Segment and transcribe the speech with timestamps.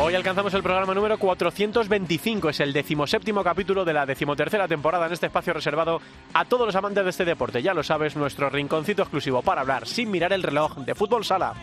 [0.00, 5.12] Hoy alcanzamos el programa número 425, es el decimoséptimo capítulo de la decimotercera temporada en
[5.12, 6.00] este espacio reservado
[6.34, 7.62] a todos los amantes de este deporte.
[7.62, 11.54] Ya lo sabes, nuestro rinconcito exclusivo para hablar sin mirar el reloj de fútbol sala.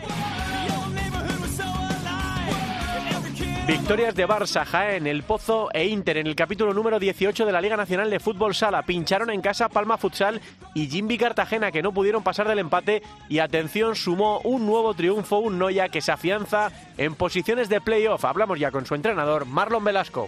[3.67, 7.61] Victorias de Barça, Jaén, El Pozo e Inter en el capítulo número 18 de la
[7.61, 8.83] Liga Nacional de Fútbol Sala.
[8.83, 10.39] Pincharon en casa Palma Futsal
[10.75, 15.39] y Jimby Cartagena que no pudieron pasar del empate y atención sumó un nuevo triunfo,
[15.39, 18.23] un Noya que se afianza en posiciones de playoff.
[18.23, 20.27] Hablamos ya con su entrenador Marlon Velasco.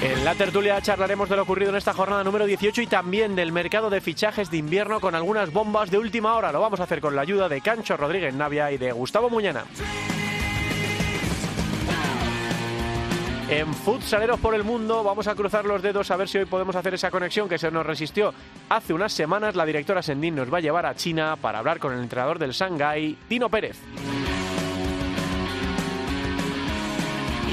[0.00, 3.50] En la tertulia charlaremos de lo ocurrido en esta jornada número 18 y también del
[3.50, 6.52] mercado de fichajes de invierno con algunas bombas de última hora.
[6.52, 9.64] Lo vamos a hacer con la ayuda de Cancho Rodríguez Navia y de Gustavo Muñana.
[13.50, 16.76] En Futsaleros por el Mundo vamos a cruzar los dedos a ver si hoy podemos
[16.76, 18.32] hacer esa conexión que se nos resistió
[18.68, 19.56] hace unas semanas.
[19.56, 22.52] La directora Sendín nos va a llevar a China para hablar con el entrenador del
[22.52, 23.78] Shanghai, Tino Pérez.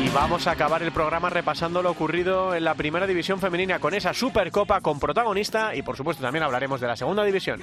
[0.05, 3.95] Y vamos a acabar el programa repasando lo ocurrido en la primera división femenina con
[3.95, 7.61] esa Supercopa con protagonista y por supuesto también hablaremos de la segunda división.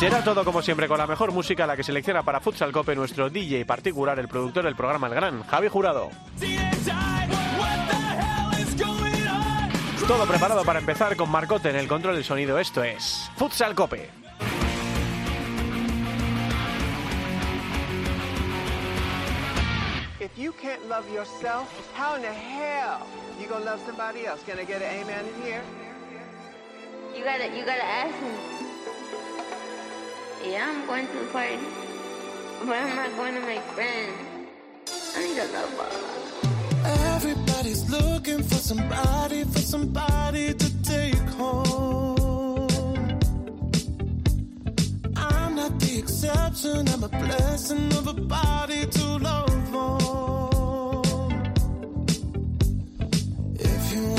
[0.00, 3.30] Será todo como siempre con la mejor música la que selecciona para Futsal Cope nuestro
[3.30, 6.10] DJ particular, el productor del programa El Gran, Javi Jurado.
[10.08, 12.58] Todo preparado para empezar con Marcote en el control del sonido.
[12.58, 14.21] Esto es Futsal Cope.
[20.42, 23.06] You can't love yourself, how in the hell
[23.40, 24.42] you gonna love somebody else?
[24.42, 25.62] Can I get an amen in here?
[27.16, 28.32] You gotta, you gotta ask me.
[30.50, 31.58] Yeah, I'm going to the party,
[32.66, 34.18] but I'm not going to make friends.
[35.14, 35.70] I need a love
[37.14, 42.66] Everybody's looking for somebody, for somebody to take home.
[45.14, 49.61] I'm not the exception, I'm a blessing of a body to love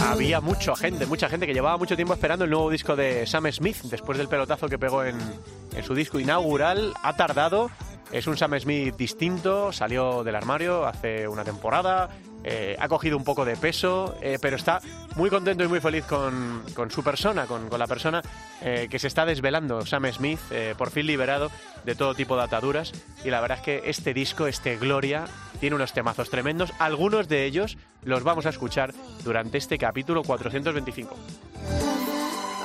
[0.03, 3.49] Había mucha gente, mucha gente que llevaba mucho tiempo esperando el nuevo disco de Sam
[3.51, 5.17] Smith después del pelotazo que pegó en,
[5.75, 6.93] en su disco inaugural.
[7.01, 7.71] Ha tardado,
[8.11, 12.09] es un Sam Smith distinto, salió del armario hace una temporada,
[12.43, 14.81] eh, ha cogido un poco de peso, eh, pero está
[15.15, 18.21] muy contento y muy feliz con, con su persona, con, con la persona
[18.61, 21.51] eh, que se está desvelando, Sam Smith, eh, por fin liberado
[21.85, 22.91] de todo tipo de ataduras.
[23.23, 25.25] Y la verdad es que este disco, este Gloria,
[25.59, 26.71] tiene unos temazos tremendos.
[26.79, 28.93] Algunos de ellos los vamos a escuchar
[29.23, 31.15] durante este capítulo 425.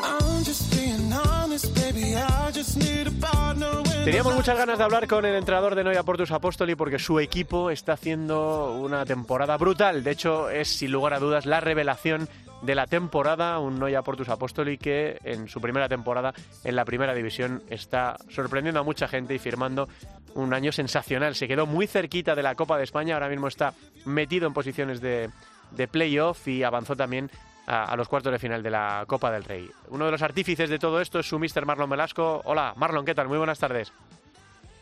[0.03, 4.85] I'm just being honest, baby, I just need a partner when Teníamos muchas ganas de
[4.85, 9.55] hablar con el entrenador de Noia Portus Apostoli porque su equipo está haciendo una temporada
[9.59, 10.03] brutal.
[10.03, 12.27] De hecho, es sin lugar a dudas la revelación
[12.63, 16.33] de la temporada, un Noia Portus Apostoli que en su primera temporada
[16.65, 19.91] en la primera división está sorprendiendo a mucha gente y firmando
[20.35, 21.35] un año sensacional.
[21.35, 23.75] Se quedó muy cerquita de la Copa de España, ahora mismo está
[24.07, 25.29] metido en posiciones de,
[25.73, 27.31] de playoff y avanzó también
[27.69, 29.69] a, a los cuartos de final de la Copa del Rey.
[29.91, 32.41] Uno de los artífices de todo esto es su mister Marlon Velasco.
[32.45, 33.29] Hola, Marlon, ¿qué tal?
[33.29, 33.93] Muy buenas tardes.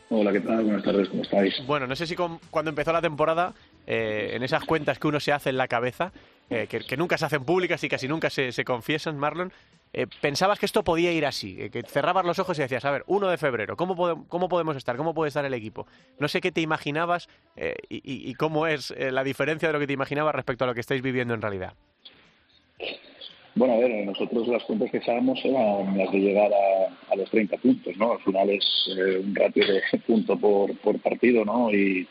[0.09, 0.63] Hola, ¿qué tal?
[0.63, 1.55] Buenas tardes, ¿cómo estáis?
[1.67, 3.53] Bueno, no sé si con- cuando empezó la temporada,
[3.89, 6.13] eh, en esas cuentas que uno se hace en la cabeza,
[6.49, 9.53] eh, que, que nunca se hacen públicas y casi nunca se, se confiesan, Marlon,
[9.93, 12.93] eh, pensabas que esto podía ir así, eh, que cerrabas los ojos y decías, a
[12.93, 14.97] ver, 1 de febrero, ¿cómo, pode- cómo podemos estar?
[14.97, 15.89] ¿Cómo puede estar el equipo?
[16.21, 17.29] No sé qué te imaginabas
[17.89, 20.81] y, y- cómo es la diferencia de lo que te imaginabas respecto a lo que
[20.81, 21.73] estáis viviendo en realidad.
[23.57, 27.31] Bueno, a ver, nosotros las cuentas que echábamos eran las de llegar a, a los
[27.31, 28.13] 30 puntos, ¿no?
[28.13, 28.65] Al final es
[28.95, 31.73] eh, un ratio de punto por, partido, ¿no?
[31.73, 32.07] Y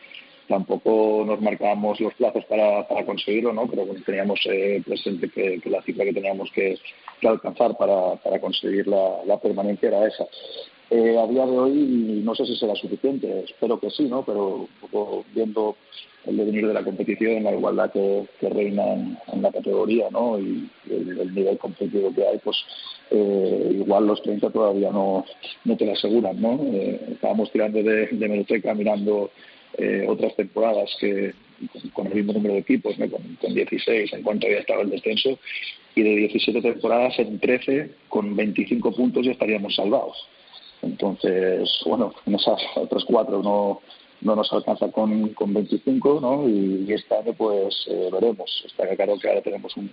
[0.47, 3.67] tampoco nos marcábamos los plazos para, para conseguirlo, ¿no?
[3.67, 6.79] Pero bueno, teníamos eh, presente que, la cifra que teníamos que,
[7.21, 10.25] alcanzar para, para conseguir la, la permanencia era esa.
[10.89, 14.23] Eh, a día de hoy no sé si será suficiente, espero que sí, ¿no?
[14.23, 15.75] Pero un poco viendo
[16.27, 20.39] el devenir de la competición, la igualdad que, reina en, la categoría, ¿no?
[20.39, 22.57] Y el, el nivel competitivo que hay, pues
[23.11, 25.25] eh, igual los 30 todavía no,
[25.63, 26.59] no te lo aseguran, ¿no?
[26.73, 29.31] Eh, estábamos tirando de, de mirando
[29.77, 31.33] eh, otras temporadas que
[31.71, 33.09] con, con el mismo número de equipos, ¿no?
[33.09, 35.37] con, con 16 en cuanto había estado el descenso,
[35.95, 40.17] y de 17 temporadas en 13 con 25 puntos ya estaríamos salvados.
[40.81, 43.81] Entonces, bueno, en esas otras cuatro no,
[44.25, 46.49] no nos alcanza con, con 25, ¿no?
[46.49, 48.63] Y, este año, pues eh, veremos.
[48.65, 49.89] Está claro que ahora tenemos un,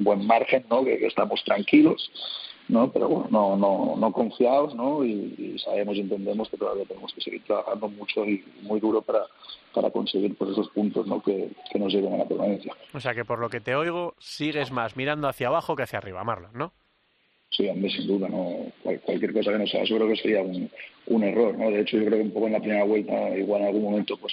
[0.00, 0.84] buen margen, ¿no?
[0.84, 2.10] Que, estamos tranquilos,
[2.66, 2.90] ¿no?
[2.90, 5.04] Pero bueno, no, no, no confiados, ¿no?
[5.04, 9.00] Y, y, sabemos y entendemos que todavía tenemos que seguir trabajando mucho y muy duro
[9.00, 9.20] para,
[9.72, 11.22] para conseguir pues, esos puntos, ¿no?
[11.22, 12.74] Que, que nos lleven a la permanencia.
[12.92, 16.00] O sea que por lo que te oigo, sigues más mirando hacia abajo que hacia
[16.00, 16.72] arriba, Marlon, ¿no?
[17.58, 18.72] Sí, hombre, sin duda, no
[19.02, 20.70] cualquier cosa que no sea, yo creo que sería un,
[21.08, 21.72] un error, ¿no?
[21.72, 24.16] De hecho, yo creo que un poco en la primera vuelta, igual en algún momento,
[24.16, 24.32] pues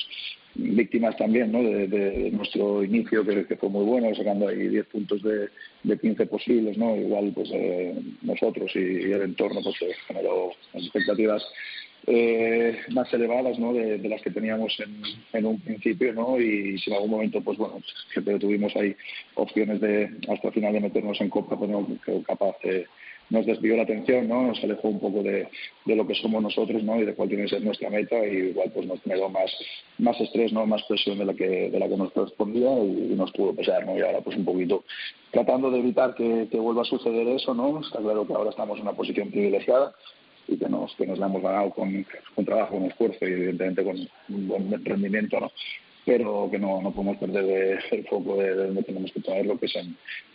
[0.53, 1.63] víctimas también, ¿no?
[1.63, 5.47] De, nuestro inicio, que, fue muy bueno, sacando ahí 10 puntos de,
[5.81, 6.95] de 15 posibles, ¿no?
[6.95, 9.75] Igual, pues eh, nosotros y, el entorno, pues
[10.07, 11.43] generó expectativas
[12.05, 13.73] eh, más elevadas ¿no?
[13.73, 15.01] De, las que teníamos en,
[15.33, 16.39] en, un principio ¿no?
[16.39, 17.81] y si en algún momento pues bueno
[18.13, 18.95] siempre tuvimos ahí
[19.33, 22.85] opciones de hasta el final de meternos en copa pues no creo capaz de
[23.29, 24.47] nos desvió la atención, ¿no?
[24.47, 25.47] Nos alejó un poco de,
[25.85, 26.99] de, lo que somos nosotros, ¿no?
[26.99, 29.51] Y de cuál tiene que ser nuestra meta y igual pues nos generó más,
[29.97, 30.65] más estrés, ¿no?
[30.65, 33.85] Más presión de la que, de la que nos correspondía y, y nos pudo pesar,
[33.85, 33.97] ¿no?
[33.97, 34.83] Y ahora pues un poquito
[35.31, 37.81] tratando de evitar que, que vuelva a suceder eso, ¿no?
[37.81, 39.93] Está claro que ahora estamos en una posición privilegiada
[40.47, 42.05] y que nos, que nos la hemos ganado con,
[42.35, 43.97] con trabajo, con esfuerzo y evidentemente con
[44.29, 45.51] un buen rendimiento, ¿no?
[46.05, 49.65] Pero que no, no podemos perder el foco de, de donde tenemos que lo que
[49.65, 49.75] es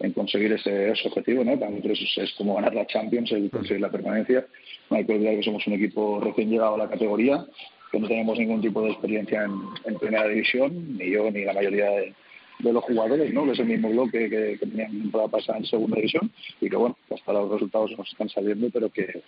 [0.01, 1.59] en, conseguir ese, ese, objetivo, ¿no?
[1.59, 4.45] Para nosotros es, es, como ganar la Champions, el conseguir la permanencia.
[4.91, 7.47] No hay que olvidar que somos un equipo recién llegado a la categoría,
[7.93, 9.53] que no tenemos ningún tipo de experiencia en,
[9.85, 12.15] en primera división, ni yo ni la mayoría de,
[12.59, 13.45] de los jugadores, ¿no?
[13.45, 16.31] que es el mismo bloque que, que tenían para pasar en segunda división
[16.61, 19.23] y que bueno, hasta los resultados nos están saliendo, pero que,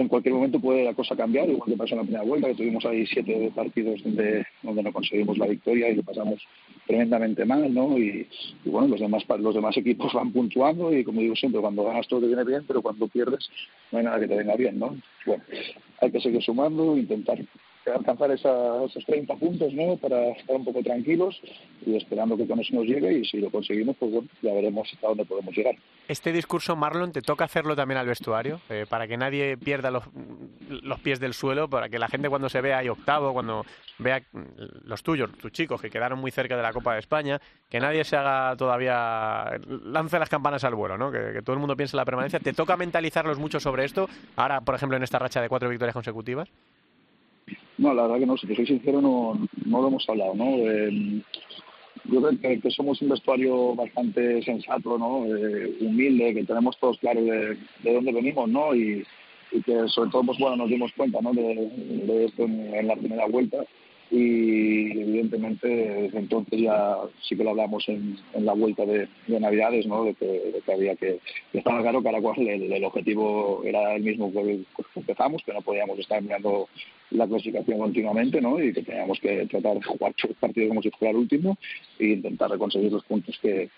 [0.00, 2.54] en cualquier momento puede la cosa cambiar, igual que pasó en la primera vuelta, que
[2.54, 6.40] tuvimos ahí siete partidos donde, no conseguimos la victoria y lo pasamos
[6.86, 7.98] tremendamente mal, ¿no?
[7.98, 8.26] Y,
[8.64, 12.06] y, bueno, los demás los demás equipos van puntuando y como digo siempre, cuando ganas
[12.08, 13.48] todo te viene bien, pero cuando pierdes
[13.90, 14.96] no hay nada que te venga bien, ¿no?
[15.24, 15.42] Bueno,
[16.00, 17.38] hay que seguir sumando, intentar
[17.94, 19.96] alcanzar esa, esos 30 puntos ¿no?
[19.96, 21.40] para estar un poco tranquilos
[21.84, 24.88] y esperando que con eso nos llegue y si lo conseguimos pues bueno, ya veremos
[24.92, 25.76] hasta dónde podemos llegar.
[26.08, 28.60] Este discurso, Marlon, ¿te toca hacerlo también al vestuario?
[28.70, 30.04] Eh, para que nadie pierda los,
[30.68, 33.66] los pies del suelo, para que la gente cuando se vea ahí octavo, cuando
[33.98, 34.22] vea
[34.84, 38.04] los tuyos, tus chicos que quedaron muy cerca de la Copa de España, que nadie
[38.04, 41.10] se haga todavía, lance las campanas al vuelo, ¿no?
[41.10, 42.38] que, todo el mundo piense en la permanencia.
[42.38, 44.08] ¿Te toca mentalizarlos mucho sobre esto?
[44.36, 46.48] Ahora, por ejemplo, en esta racha de cuatro victorias consecutivas.
[47.78, 50.44] No, la verdad que no, si soy sincero, no, no lo hemos hablado, ¿no?
[52.10, 55.24] Yo creo que, somos un vestuario bastante sensato, ¿no?
[55.26, 58.74] Eh, humilde, que tenemos todos claro de, de dónde venimos, ¿no?
[58.74, 59.04] Y,
[59.64, 61.32] que sobre todo, pues bueno, nos dimos cuenta, ¿no?
[61.32, 63.64] De, esto en, la primera vuelta
[64.10, 69.86] y evidentemente desde entonces ya sí que lo hablamos en, la vuelta de, de, Navidades,
[69.86, 70.04] ¿no?
[70.04, 71.18] De que, de que había que,
[71.52, 74.60] estaba claro que cual el, el, objetivo era el mismo que
[74.94, 76.68] empezamos, que no podíamos estar mirando
[77.10, 78.62] la clasificación continuamente, ¿no?
[78.62, 81.58] Y que teníamos que tratar de jugar partidos como si fuera el último
[81.98, 83.68] e intentar conseguir los puntos que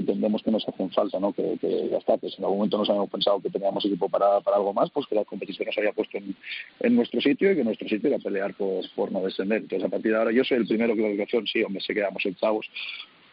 [0.00, 1.32] entendemos que nos hacen falta, ¿no?
[1.32, 4.40] Que, que ya está, pues en algún momento nos habíamos pensado que teníamos equipo para,
[4.40, 6.34] para algo más, pues que la competición nos había puesto en,
[6.80, 9.62] en nuestro sitio y que nuestro sitio era pelear por, no descender.
[9.62, 11.94] Entonces, a partir de ahora, yo soy el primero que la educación, sí, hombre, que
[11.94, 12.66] quedamos octavos,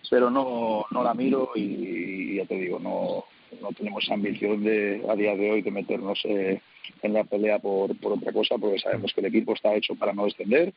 [0.10, 3.26] pero no, no la miro y, y, ya te digo, no,
[3.62, 6.62] no tenemos ambición de, a día de hoy de meternos eh,
[7.02, 10.14] en la pelea por, por otra cosa, porque sabemos que el equipo está hecho para
[10.14, 10.74] no descender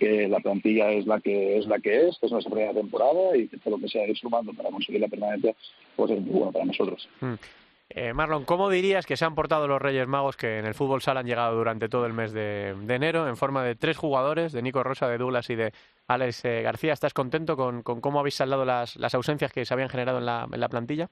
[0.00, 3.36] que la plantilla es la que es la que es, que es nuestra primera temporada
[3.36, 5.54] y que todo lo que sea ir sumando para conseguir la permanencia
[5.94, 7.08] pues es muy bueno para nosotros.
[7.20, 7.34] Mm.
[7.92, 11.02] Eh, Marlon, ¿cómo dirías que se han portado los Reyes Magos que en el fútbol
[11.02, 14.52] sala han llegado durante todo el mes de, de, enero en forma de tres jugadores,
[14.52, 15.72] de Nico Rosa, de Douglas y de
[16.06, 16.92] Alex eh, García?
[16.92, 20.26] ¿Estás contento con, con, cómo habéis saldado las, las ausencias que se habían generado en
[20.26, 21.10] la, en la plantilla?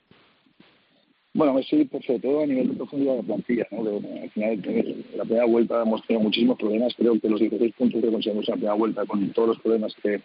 [1.34, 3.84] Bueno, sí, pues sobre todo a nivel de profundidad de la plantilla, ¿no?
[3.84, 6.94] De, al final, la primera vuelta hemos tenido muchísimos problemas.
[6.96, 9.94] Creo que los 16 puntos que conseguimos en la primera vuelta, con todos los problemas
[10.02, 10.20] que,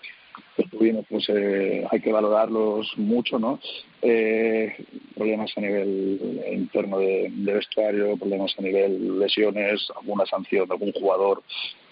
[0.55, 3.59] que tuvimos, pues eh, hay que valorarlos mucho, ¿no?
[4.01, 4.75] Eh,
[5.15, 10.91] problemas a nivel interno de, de, vestuario, problemas a nivel lesiones, alguna sanción de algún
[10.91, 11.43] jugador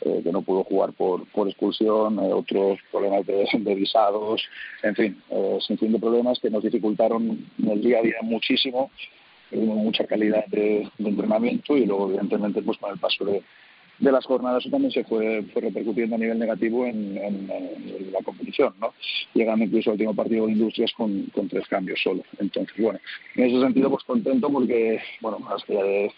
[0.01, 4.43] eh, que no pudo jugar por, por expulsión, eh, otros problemas de, de, visados,
[4.83, 8.17] en fin, eh, sin fin de problemas que nos dificultaron en el día a día
[8.21, 8.91] muchísimo
[9.49, 13.43] tuvimos mucha calidad de, de, entrenamiento y luego evidentemente pues con el paso de,
[14.01, 18.11] de las jornadas eso también se fue, fue repercutiendo a nivel negativo en, en, en,
[18.11, 18.93] la competición, ¿no?
[19.33, 22.23] Llegando incluso al último partido de Industrias con, con, tres cambios solo.
[22.39, 22.99] Entonces, bueno,
[23.35, 26.11] en ese sentido pues contento porque, bueno, más allá de,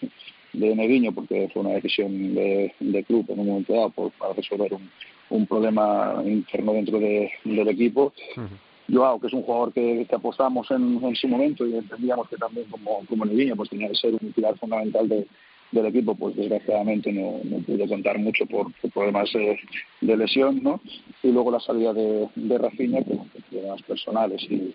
[0.54, 4.32] de Neguiño, porque fue una decisión de, de club en un momento dado por, para
[4.32, 4.90] resolver un,
[5.28, 8.14] un problema interno dentro de, del equipo.
[8.36, 8.48] Uh -huh.
[8.92, 12.36] Joao, que es un jugador que, que apostamos en, en, su momento y entendíamos que
[12.36, 15.26] también como, como Neguinho pues tenía que ser un pilar fundamental de,
[15.74, 19.58] del equipo, pues desgraciadamente no, no pudo contar mucho por, por problemas eh,
[20.00, 20.80] de lesión, ¿no?
[21.22, 24.72] Y luego la salida de, de Rafinha, que por problemas personales y,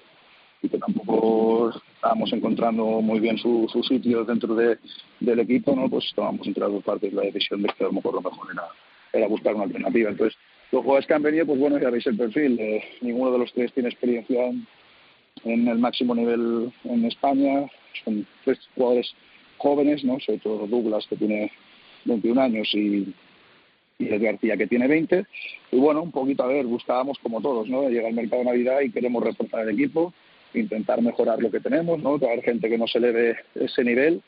[0.61, 4.77] y que tampoco estábamos encontrando muy bien su, su sitio dentro de,
[5.21, 5.89] del equipo, ¿no?
[5.89, 8.47] Pues estábamos entre las dos partes la decisión de que a lo mejor lo mejor
[8.51, 8.67] era,
[9.13, 10.09] era buscar una alternativa.
[10.09, 10.37] Entonces,
[10.71, 12.59] los jugadores que han venido, pues bueno, ya veis el perfil.
[12.59, 14.67] Eh, ninguno de los tres tiene experiencia en,
[15.45, 17.65] en el máximo nivel en España.
[18.03, 19.15] Son tres jugadores
[19.59, 20.19] jóvenes, ¿no?
[20.19, 21.51] Sobre todo Douglas, que tiene
[22.05, 23.13] 21 años, y,
[23.99, 25.25] y García, que tiene 20.
[25.71, 27.87] Y bueno, un poquito, a ver, buscábamos como todos, ¿no?
[27.89, 30.13] Llega el mercado de Navidad y queremos reforzar el equipo,
[30.53, 32.17] intentar mejorar lo que tenemos, ¿no?
[32.17, 34.21] Traer gente que nos eleve ese nivel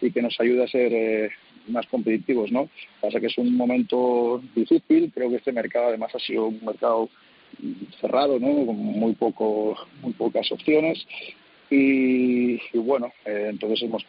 [0.00, 1.30] y que nos ayude a ser eh,
[1.68, 2.68] más competitivos, ¿no?
[3.00, 7.08] Pasa que es un momento difícil, creo que este mercado además ha sido un mercado
[8.00, 8.66] cerrado, ¿no?
[8.66, 11.06] Con muy poco, muy pocas opciones
[11.70, 14.04] y, y bueno, eh, entonces hemos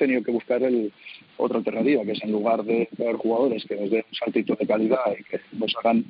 [0.00, 0.92] tenido que buscar el,
[1.36, 4.66] otra alternativa, que es en lugar de traer jugadores que nos den un saltito de
[4.66, 6.04] calidad y que nos hagan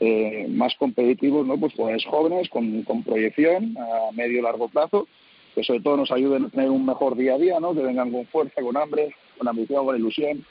[0.00, 1.56] eh, más competitivos, ¿no?
[1.56, 5.06] Pues jugadores jóvenes con, con proyección a medio y largo plazo
[5.54, 7.74] que sobre todo nos ayuden a tener un mejor día a día, ¿no?
[7.74, 10.44] que vengan con fuerza, con hambre, con ambición, con ilusión,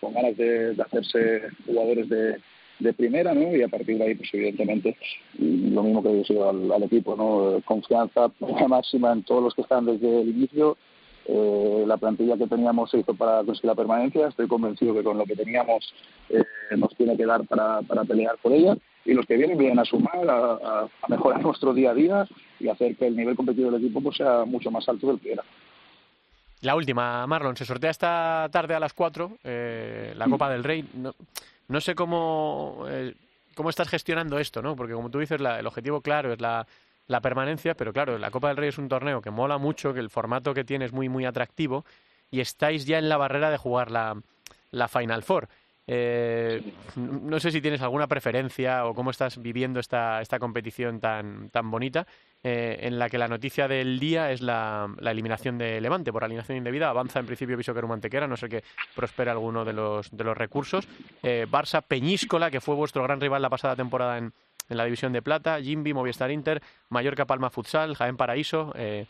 [0.00, 2.36] con ganas de, hacerse jugadores de,
[2.78, 3.54] de primera, ¿no?
[3.54, 4.96] Y a partir de ahí, pues evidentemente,
[5.38, 7.60] lo mismo que yo al, al equipo, ¿no?
[7.64, 8.30] Confianza
[8.68, 10.76] máxima en todos los que están desde el inicio.
[11.28, 14.28] Eh, la plantilla que teníamos se hizo para conseguir la permanencia.
[14.28, 15.92] Estoy convencido que con lo que teníamos
[16.28, 16.44] eh,
[16.76, 18.76] nos tiene que dar para, para pelear por ella.
[19.04, 20.52] Y los que vienen vienen a sumar, a,
[20.82, 22.26] a, mejorar nuestro día a día
[22.60, 25.32] y hacer que el nivel competitivo del equipo pues, sea mucho más alto del que
[25.32, 25.42] era.
[26.62, 30.88] La última, Marlon, se sortea esta tarde a las 4 eh, la Copa del Rey.
[30.94, 31.14] No,
[31.68, 33.14] no sé cómo, eh,
[33.54, 34.74] cómo estás gestionando esto, ¿no?
[34.74, 36.66] Porque como tú dices, la, el objetivo claro es la,
[37.06, 40.00] la permanencia, pero claro, la Copa del Rey es un torneo que mola mucho, que
[40.00, 41.84] el formato que tiene es muy, muy atractivo
[42.30, 44.20] y estáis ya en la barrera de jugar la,
[44.70, 45.48] la Final Four.
[45.88, 51.48] Eh, no sé si tienes alguna preferencia o cómo estás viviendo esta, esta competición tan,
[51.50, 52.08] tan bonita,
[52.42, 56.24] eh, en la que la noticia del día es la, la, eliminación de Levante por
[56.24, 56.90] alineación indebida.
[56.90, 58.64] Avanza en principio Visoqueru Mantequera, no sé que
[58.96, 60.88] prospere alguno de los, de los recursos.
[61.22, 64.32] Eh, Barça Peñíscola, que fue vuestro gran rival la pasada temporada en,
[64.68, 65.60] en la división de plata.
[65.60, 68.72] Jimby, Movistar Inter, Mallorca Palma Futsal, Jaén Paraíso.
[68.76, 69.06] Eh,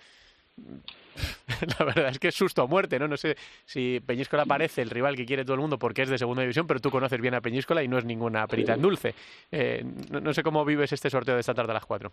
[1.78, 3.08] la verdad es que es susto o muerte, ¿no?
[3.08, 6.18] No sé si Peñíscola parece el rival que quiere todo el mundo porque es de
[6.18, 9.14] segunda división, pero tú conoces bien a Peñíscola y no es ninguna perita en dulce.
[9.50, 12.12] Eh, no, no, sé cómo vives este sorteo de esta tarde a las 4.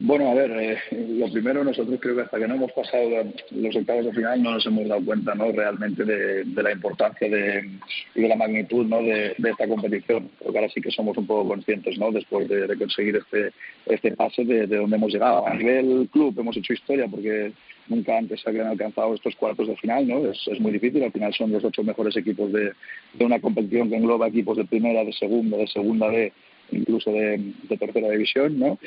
[0.00, 0.78] Bueno, a ver, eh,
[1.18, 3.10] lo primero, nosotros creo que hasta que no hemos pasado
[3.50, 5.50] los octavos de final no nos hemos dado cuenta ¿no?
[5.50, 7.68] realmente de, la importancia de,
[8.14, 9.02] y de la magnitud ¿no?
[9.02, 10.30] de, esta competición.
[10.38, 12.12] Creo ahora sí que somos un poco conscientes ¿no?
[12.12, 13.52] después de, de conseguir este,
[13.86, 15.44] este pase de, de donde hemos llegado.
[15.44, 17.50] A nivel club hemos hecho historia porque
[17.88, 20.30] nunca antes se habían alcanzado estos cuartos de final, ¿no?
[20.30, 22.70] Es, es muy difícil, al final son los ocho mejores equipos de,
[23.14, 26.32] de una competición que engloba equipos de primera, de segunda, de segunda B,
[26.70, 28.78] incluso de, de tercera división, ¿no?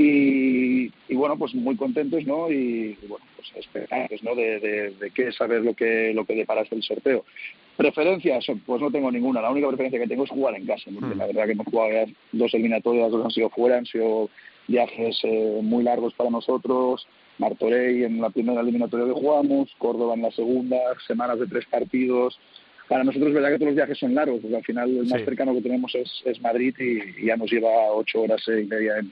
[0.00, 2.48] Y, y, bueno, pues muy contentos, ¿no?
[2.52, 4.36] Y, y bueno, pues expectantes, ¿no?
[4.36, 7.24] De, de, de qué saber lo que lo que depara el sorteo.
[7.76, 9.42] Preferencias, pues no tengo ninguna.
[9.42, 11.18] La única preferencia que tengo es jugar en casa, porque mm.
[11.18, 14.30] la verdad que hemos jugado ya dos eliminatorias, dos han sido fuera, han sido
[14.68, 17.06] viajes eh, muy largos para nosotros.
[17.38, 20.76] Martorey en la primera eliminatoria que jugamos, Córdoba en la segunda,
[21.08, 22.38] semanas de tres partidos.
[22.88, 25.18] Para nosotros es verdad que todos los viajes son largos, porque al final el más
[25.18, 25.24] sí.
[25.24, 28.98] cercano que tenemos es, es Madrid y, y, ya nos lleva ocho horas y media
[28.98, 29.10] en,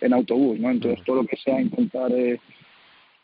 [0.00, 0.70] en autobús, ¿no?
[0.70, 2.38] Entonces todo lo que sea intentar eh,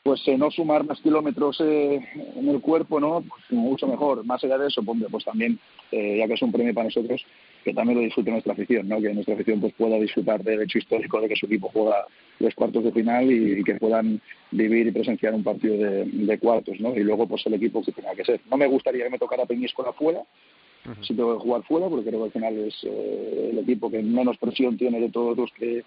[0.05, 1.99] pues eh, no sumar más kilómetros eh,
[2.37, 3.25] en el cuerpo, ¿no?
[3.27, 4.23] Pues mucho mejor.
[4.27, 5.59] Más allá de eso, pues, pues también,
[5.91, 7.25] eh, ya que es un premio para nosotros,
[7.65, 9.01] que también lo disfrute nuestra afición, ¿no?
[9.01, 12.07] Que nuestra afición pues pueda disfrutar del hecho histórico de que su equipo juega
[12.39, 16.39] los cuartos de final y, y que puedan vivir y presenciar un partido de, de,
[16.39, 16.95] cuartos, ¿no?
[16.95, 18.43] Y luego pues el equipo que tenga que ser.
[18.51, 21.07] No me gustaría que me tocara Peñíscola fuera, uh -huh.
[21.07, 24.03] si tengo que jugar fuera, porque creo que al final es eh, el equipo que
[24.03, 25.83] menos presión tiene de todos los que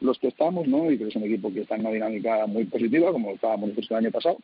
[0.00, 0.90] los que estamos, ¿no?
[0.90, 3.90] Y que es un equipo que está en una dinámica muy positiva, como estábamos nosotros
[3.90, 4.38] el año pasado,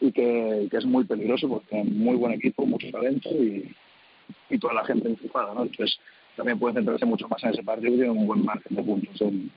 [0.00, 3.74] y que, que es muy peligroso porque tiene muy buen equipo, mucho talento y,
[4.60, 5.62] toda la gente enfocada, ¿no?
[5.62, 5.98] Entonces
[6.36, 9.20] también puede centrarse mucho más en ese partido y tiene un buen margen de puntos
[9.22, 9.50] en,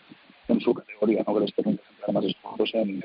[0.47, 1.33] en su categoría, ¿no?
[1.33, 3.03] Que les permite centrar más esfuerzos en,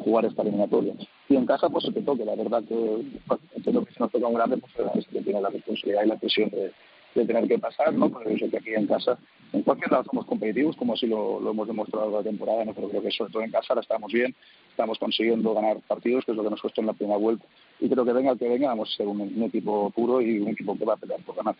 [0.00, 0.94] jugar esta eliminatoria.
[1.28, 4.10] Y en casa, pues se te toque, la verdad que bueno, entiendo que si nos
[4.10, 6.72] toca un grande, pues es que tiene la responsabilidad y la presión de,
[7.14, 8.08] de tener que pasar, ¿no?
[8.10, 9.18] Porque eso que aquí en casa,
[9.52, 12.74] en cualquier lado somos competitivos, como así lo, hemos demostrado la temporada, ¿no?
[12.74, 14.34] Pero creo que sobre todo en casa ahora estamos bien,
[14.70, 17.44] estamos consiguiendo ganar partidos, que es lo que nos costó en la primera vuelta,
[17.80, 20.48] y creo que venga el que venga, vamos a ser un equipo puro y un
[20.48, 21.54] equipo que va a pelear por ganar.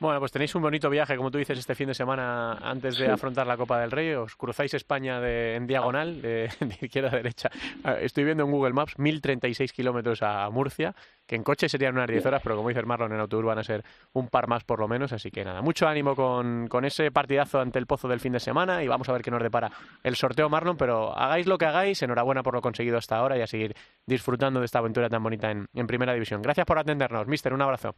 [0.00, 3.10] Bueno, pues tenéis un bonito viaje, como tú dices, este fin de semana antes de
[3.10, 4.14] afrontar la Copa del Rey.
[4.14, 7.50] Os cruzáis España de, en diagonal, de, de izquierda a derecha.
[7.84, 10.94] Ah, Estoy viendo en Google Maps 1036 kilómetros a Murcia,
[11.26, 13.62] que en coche serían unas 10 horas, pero como dice Marlon, en autobús van a
[13.62, 15.12] ser un par más por lo menos.
[15.12, 18.40] Así que nada, mucho ánimo con, con ese partidazo ante el Pozo del fin de
[18.40, 19.70] semana y vamos a ver qué nos depara
[20.02, 20.78] el sorteo, Marlon.
[20.78, 23.76] Pero hagáis lo que hagáis, enhorabuena por lo conseguido hasta ahora y a seguir
[24.06, 26.40] disfrutando de esta aventura tan bonita en, en Primera División.
[26.40, 27.52] Gracias por atendernos, Mister.
[27.52, 27.94] Un abrazo.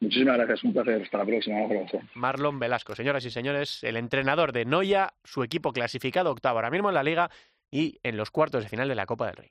[0.00, 1.02] Muchísimas gracias, un placer.
[1.02, 1.58] Hasta la próxima.
[1.60, 2.00] Abrazo.
[2.14, 2.94] Marlon Velasco.
[2.94, 7.02] Señoras y señores, el entrenador de Noya, su equipo clasificado octavo ahora mismo en la
[7.02, 7.30] liga
[7.70, 9.50] y en los cuartos de final de la Copa del Rey.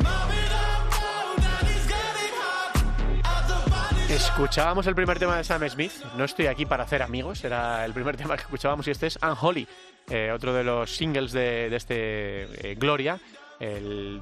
[4.21, 5.91] Escuchábamos el primer tema de Sam Smith.
[6.15, 7.43] No estoy aquí para hacer amigos.
[7.43, 9.67] Era el primer tema que escuchábamos y este es Unholy,
[10.09, 13.19] eh, otro de los singles de, de este eh, Gloria,
[13.59, 14.21] el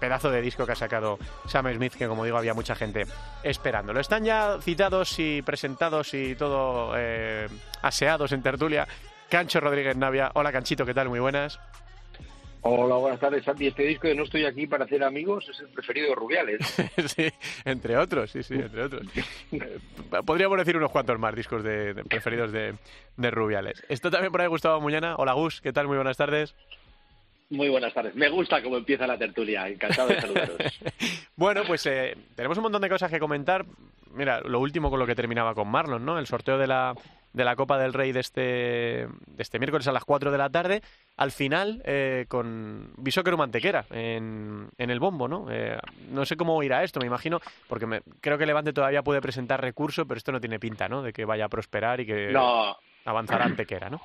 [0.00, 3.06] pedazo de disco que ha sacado Sam Smith, que como digo había mucha gente
[3.44, 4.00] esperándolo.
[4.00, 7.48] Están ya citados y presentados y todo eh,
[7.80, 8.88] aseados en tertulia.
[9.30, 10.32] Cancho Rodríguez Navia.
[10.34, 11.08] Hola Canchito, ¿qué tal?
[11.08, 11.60] Muy buenas.
[12.62, 13.68] Hola, buenas tardes, Santi.
[13.68, 16.58] Este disco de No estoy aquí para hacer amigos es el preferido de Rubiales.
[17.16, 17.28] sí,
[17.64, 19.06] entre otros, sí, sí, entre otros.
[20.26, 22.74] Podríamos decir unos cuantos más discos de, de preferidos de,
[23.16, 23.84] de Rubiales.
[23.88, 25.14] Esto también por ahí Gustavo Muñana.
[25.16, 25.86] Hola Gus, ¿qué tal?
[25.86, 26.54] Muy buenas tardes.
[27.50, 28.14] Muy buenas tardes.
[28.14, 29.68] Me gusta cómo empieza la tertulia.
[29.68, 30.56] Encantado de saludaros.
[31.36, 33.64] bueno, pues eh, tenemos un montón de cosas que comentar.
[34.12, 36.18] Mira, lo último con lo que terminaba con Marlon, ¿no?
[36.18, 36.94] El sorteo de la,
[37.38, 40.50] de la Copa del Rey de este, de este miércoles a las 4 de la
[40.50, 40.82] tarde.
[41.16, 45.46] Al final, eh, con Bisóquero Mantequera en, en el bombo, ¿no?
[45.50, 45.78] Eh,
[46.10, 49.60] no sé cómo irá esto, me imagino, porque me, creo que Levante todavía puede presentar
[49.60, 51.00] recurso, pero esto no tiene pinta, ¿no?
[51.00, 54.02] De que vaya a prosperar y que No, avanzará Antequera, ¿no?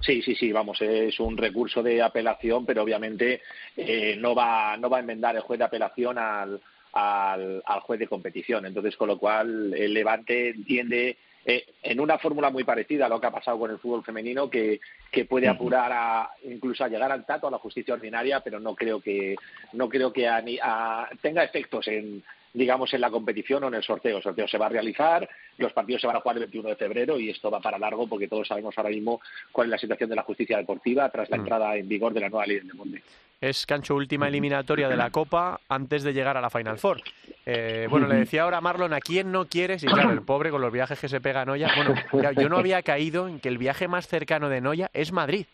[0.00, 3.40] Sí, sí, sí, vamos, es un recurso de apelación, pero obviamente
[3.76, 6.60] eh, no va no va a enmendar el juez de apelación al,
[6.92, 8.66] al, al juez de competición.
[8.66, 13.20] Entonces, con lo cual, el Levante entiende eh, en una fórmula muy parecida a lo
[13.20, 17.10] que ha pasado con el fútbol femenino, que, que puede apurar a incluso a llegar
[17.10, 19.36] al tato a la justicia ordinaria, pero no creo que
[19.72, 22.22] no creo que a a- tenga efectos en
[22.54, 24.18] digamos en la competición o en el sorteo.
[24.18, 25.26] El sorteo se va a realizar,
[25.56, 28.06] los partidos se van a jugar el 21 de febrero y esto va para largo
[28.06, 31.36] porque todos sabemos ahora mismo cuál es la situación de la justicia deportiva tras la
[31.38, 33.02] entrada en vigor de la nueva ley del deporte.
[33.42, 37.02] Es Cancho última eliminatoria de la Copa antes de llegar a la Final Four.
[37.44, 39.82] Eh, bueno, le decía ahora a Marlon, ¿a quién no quieres?
[39.82, 41.68] Y claro, el pobre con los viajes que se pega a Noya.
[41.74, 45.10] Bueno, claro, yo no había caído en que el viaje más cercano de Noya es
[45.10, 45.46] Madrid.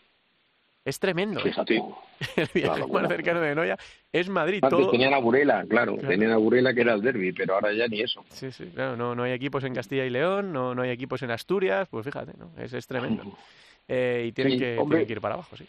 [0.85, 1.39] Es tremendo.
[1.39, 1.43] ¿eh?
[1.45, 1.81] Fíjate.
[2.35, 3.77] El viaje más cercano de Noya
[4.11, 4.59] es Madrid.
[4.63, 4.91] Antes Todo...
[4.91, 6.07] tenían a Burela, claro, Claro.
[6.09, 8.23] tenían a Burela que era el derby, pero ahora ya ni eso.
[8.29, 11.21] Sí, sí, claro, no, no hay equipos en Castilla y León, no, no hay equipos
[11.23, 12.51] en Asturias, pues fíjate, ¿no?
[12.57, 13.23] Es, es tremendo.
[13.87, 14.97] Eh, y tienen, Sí, que, hombre.
[14.97, 15.65] tienen que ir para abajo, sí.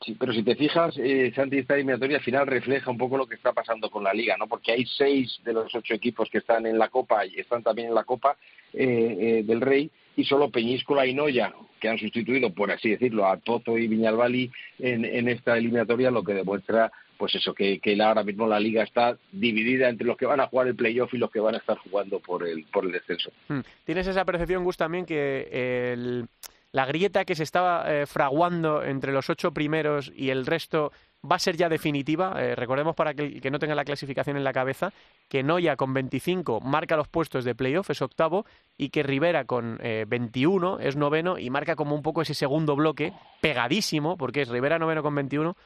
[0.00, 3.36] Sí, pero si te fijas, eh, Santi, esta eliminatoria final refleja un poco lo que
[3.36, 4.46] está pasando con la Liga, ¿no?
[4.46, 7.88] Porque hay seis de los ocho equipos que están en la Copa y están también
[7.88, 8.36] en la Copa
[8.72, 13.26] eh, eh, del Rey y solo Peñíscola y Noya, que han sustituido, por así decirlo,
[13.26, 18.00] a Pozo y Viñalbali en, en esta eliminatoria, lo que demuestra, pues eso, que, que
[18.02, 21.18] ahora mismo la Liga está dividida entre los que van a jugar el playoff y
[21.18, 23.30] los que van a estar jugando por el, por el descenso.
[23.48, 23.60] Mm.
[23.84, 26.26] ¿Tienes esa percepción, Gus, también que el-
[26.74, 30.90] la grieta que se estaba eh, fraguando entre los ocho primeros y el resto
[31.24, 32.34] va a ser ya definitiva?
[32.36, 34.92] Eh, recordemos para que, que no tenga la clasificación en la cabeza
[35.28, 38.44] que Noya con 25 marca los puestos de playoff, es octavo,
[38.76, 42.74] y que Rivera con eh, 21 es noveno y marca como un poco ese segundo
[42.74, 45.56] bloque pegadísimo, porque es Rivera noveno con 21,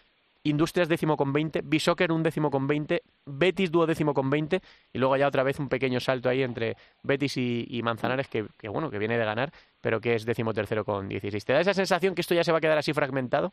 [0.44, 4.60] Industrias décimo con 20, Bishoker un décimo con 20, Betis duodécimo con 20
[4.92, 8.68] y luego ya otra vez un pequeño salto ahí entre Betis y, Manzanares que, que,
[8.68, 11.44] bueno, que viene de ganar, pero que es décimo tercero con 16.
[11.44, 13.52] ¿Te da esa sensación que esto ya se va a quedar así fragmentado?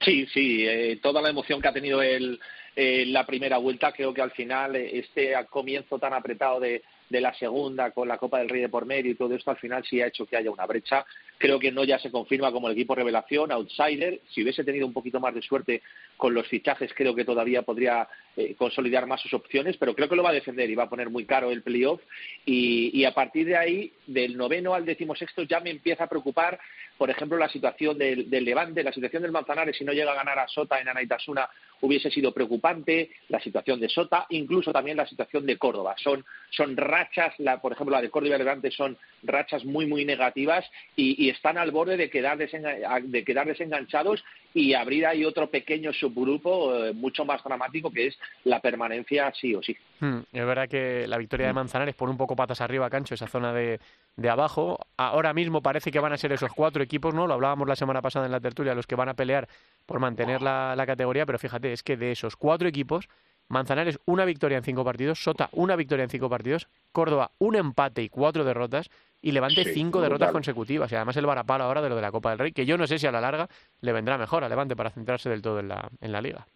[0.00, 2.40] Sí, sí, eh, toda la emoción que ha tenido el,
[2.74, 7.20] eh, la primera vuelta, creo que al final eh, este comienzo tan apretado de, de
[7.20, 9.84] la segunda con la Copa del Rey de por medio y todo esto al final
[9.84, 11.04] sí ha hecho que haya una brecha.
[11.36, 14.20] Creo que no ya se confirma como el equipo revelación, outsider.
[14.30, 15.82] Si hubiese tenido un poquito más de suerte
[16.16, 20.16] con los fichajes, creo que todavía podría eh, consolidar más sus opciones, pero creo que
[20.16, 22.00] lo va a defender y va a poner muy caro el playoff.
[22.46, 26.60] Y, y a partir de ahí, del noveno al decimosexto, ya me empieza a preocupar
[27.00, 30.16] por ejemplo, la situación del, del, Levante, la situación del Manzanares, si no llega a
[30.16, 31.48] ganar a Sota en Anaitasuna,
[31.80, 35.94] hubiese sido preocupante, la situación de Sota, incluso también la situación de Córdoba.
[35.96, 40.04] Son, son rachas, la, por ejemplo, la de Córdoba y Levante son rachas muy, muy
[40.04, 44.22] negativas y, están al borde de quedar, desenga, de quedar desenganchados
[44.54, 49.54] y abrir ahí otro pequeño subgrupo eh, mucho más dramático que es la permanencia sí
[49.54, 49.76] o sí.
[50.00, 53.26] Hmm, es verdad que la victoria de Manzanares pone un poco patas arriba, Cancho, esa
[53.26, 53.80] zona de,
[54.16, 54.78] de abajo.
[54.96, 57.26] Ahora mismo parece que van a ser esos cuatro equipos, ¿no?
[57.26, 59.48] Lo hablábamos la semana pasada en la tertulia, los que van a pelear
[59.86, 63.08] por mantener la, la categoría, pero fíjate, es que de esos cuatro equipos,
[63.48, 68.02] Manzanares una victoria en cinco partidos, Sota una victoria en cinco partidos, Córdoba un empate
[68.02, 68.90] y cuatro derrotas,
[69.22, 70.32] y Levante sí, cinco derrotas brutal.
[70.32, 70.90] consecutivas.
[70.92, 72.86] Y además el varapalo ahora de lo de la Copa del Rey, que yo no
[72.86, 73.48] sé si a la larga
[73.80, 76.46] le vendrá mejor a Levante para centrarse del todo en la, en la liga.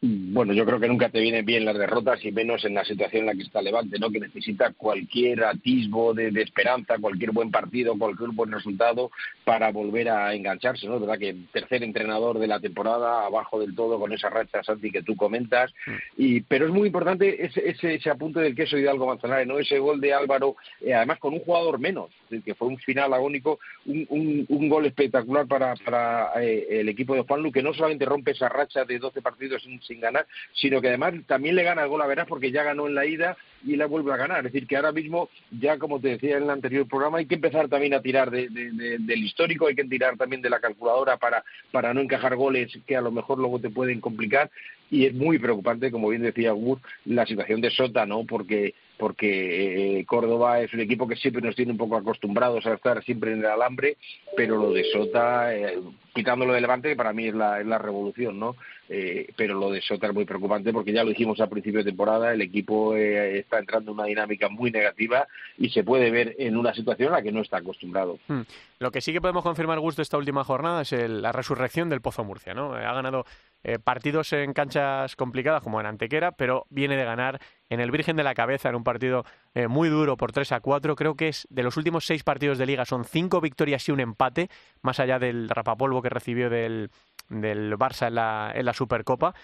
[0.00, 3.22] Bueno, yo creo que nunca te vienen bien las derrotas y menos en la situación
[3.22, 4.10] en la que está Levante, ¿no?
[4.10, 9.10] Que necesita cualquier atisbo de, de esperanza, cualquier buen partido, cualquier buen resultado
[9.44, 11.00] para volver a engancharse, ¿no?
[11.00, 15.02] verdad que tercer entrenador de la temporada, abajo del todo con esa racha Santi que
[15.02, 15.74] tú comentas,
[16.16, 19.58] y pero es muy importante ese, ese, ese apunte del queso Hidalgo Manzanares, ¿no?
[19.58, 22.10] Ese gol de Álvaro, eh, además con un jugador menos,
[22.44, 27.22] que fue un final agónico, un, un, gol espectacular para, para eh, el equipo de
[27.22, 30.88] Juanlu, que no solamente rompe esa racha de 12 partidos sin sin ganar, sino que
[30.88, 33.76] además también le gana el gol a Verás porque ya ganó en la ida y
[33.76, 34.46] la vuelve a ganar.
[34.46, 37.34] Es decir, que ahora mismo, ya como te decía en el anterior programa, hay que
[37.34, 40.60] empezar también a tirar de, de, de, del histórico, hay que tirar también de la
[40.60, 44.50] calculadora para, para no encajar goles que a lo mejor luego te pueden complicar.
[44.90, 48.24] Y es muy preocupante, como bien decía Wood, la situación de Sota, ¿no?
[48.24, 52.74] Porque porque eh, Córdoba es un equipo que siempre nos tiene un poco acostumbrados a
[52.74, 53.96] estar siempre en el alambre,
[54.36, 55.78] pero lo de Sota, eh,
[56.12, 58.56] quitándolo de Levante, que para mí es la, es la revolución, ¿no?
[58.90, 61.90] Eh, pero lo de Sota es muy preocupante porque ya lo dijimos al principio de
[61.90, 66.34] temporada, el equipo eh, está entrando en una dinámica muy negativa y se puede ver
[66.38, 68.18] en una situación a la que no está acostumbrado.
[68.28, 68.42] Hmm.
[68.78, 72.00] Lo que sí que podemos confirmar, Gusto, esta última jornada es el, la resurrección del
[72.00, 72.72] Pozo Murcia, ¿no?
[72.72, 73.26] Ha ganado
[73.64, 78.16] eh, partidos en canchas complicadas como en Antequera, pero viene de ganar en el Virgen
[78.16, 80.94] de la Cabeza en un partido eh, muy duro por 3 a 4.
[80.96, 84.00] Creo que es de los últimos seis partidos de liga son cinco victorias y un
[84.00, 84.48] empate,
[84.82, 86.90] más allá del rapapolvo que recibió del,
[87.28, 89.34] del Barça en la, en la Supercopa.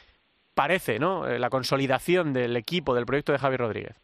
[0.55, 1.29] Parece, ¿no?
[1.29, 3.97] Eh, la consolidación del equipo, del proyecto de Javier Rodríguez.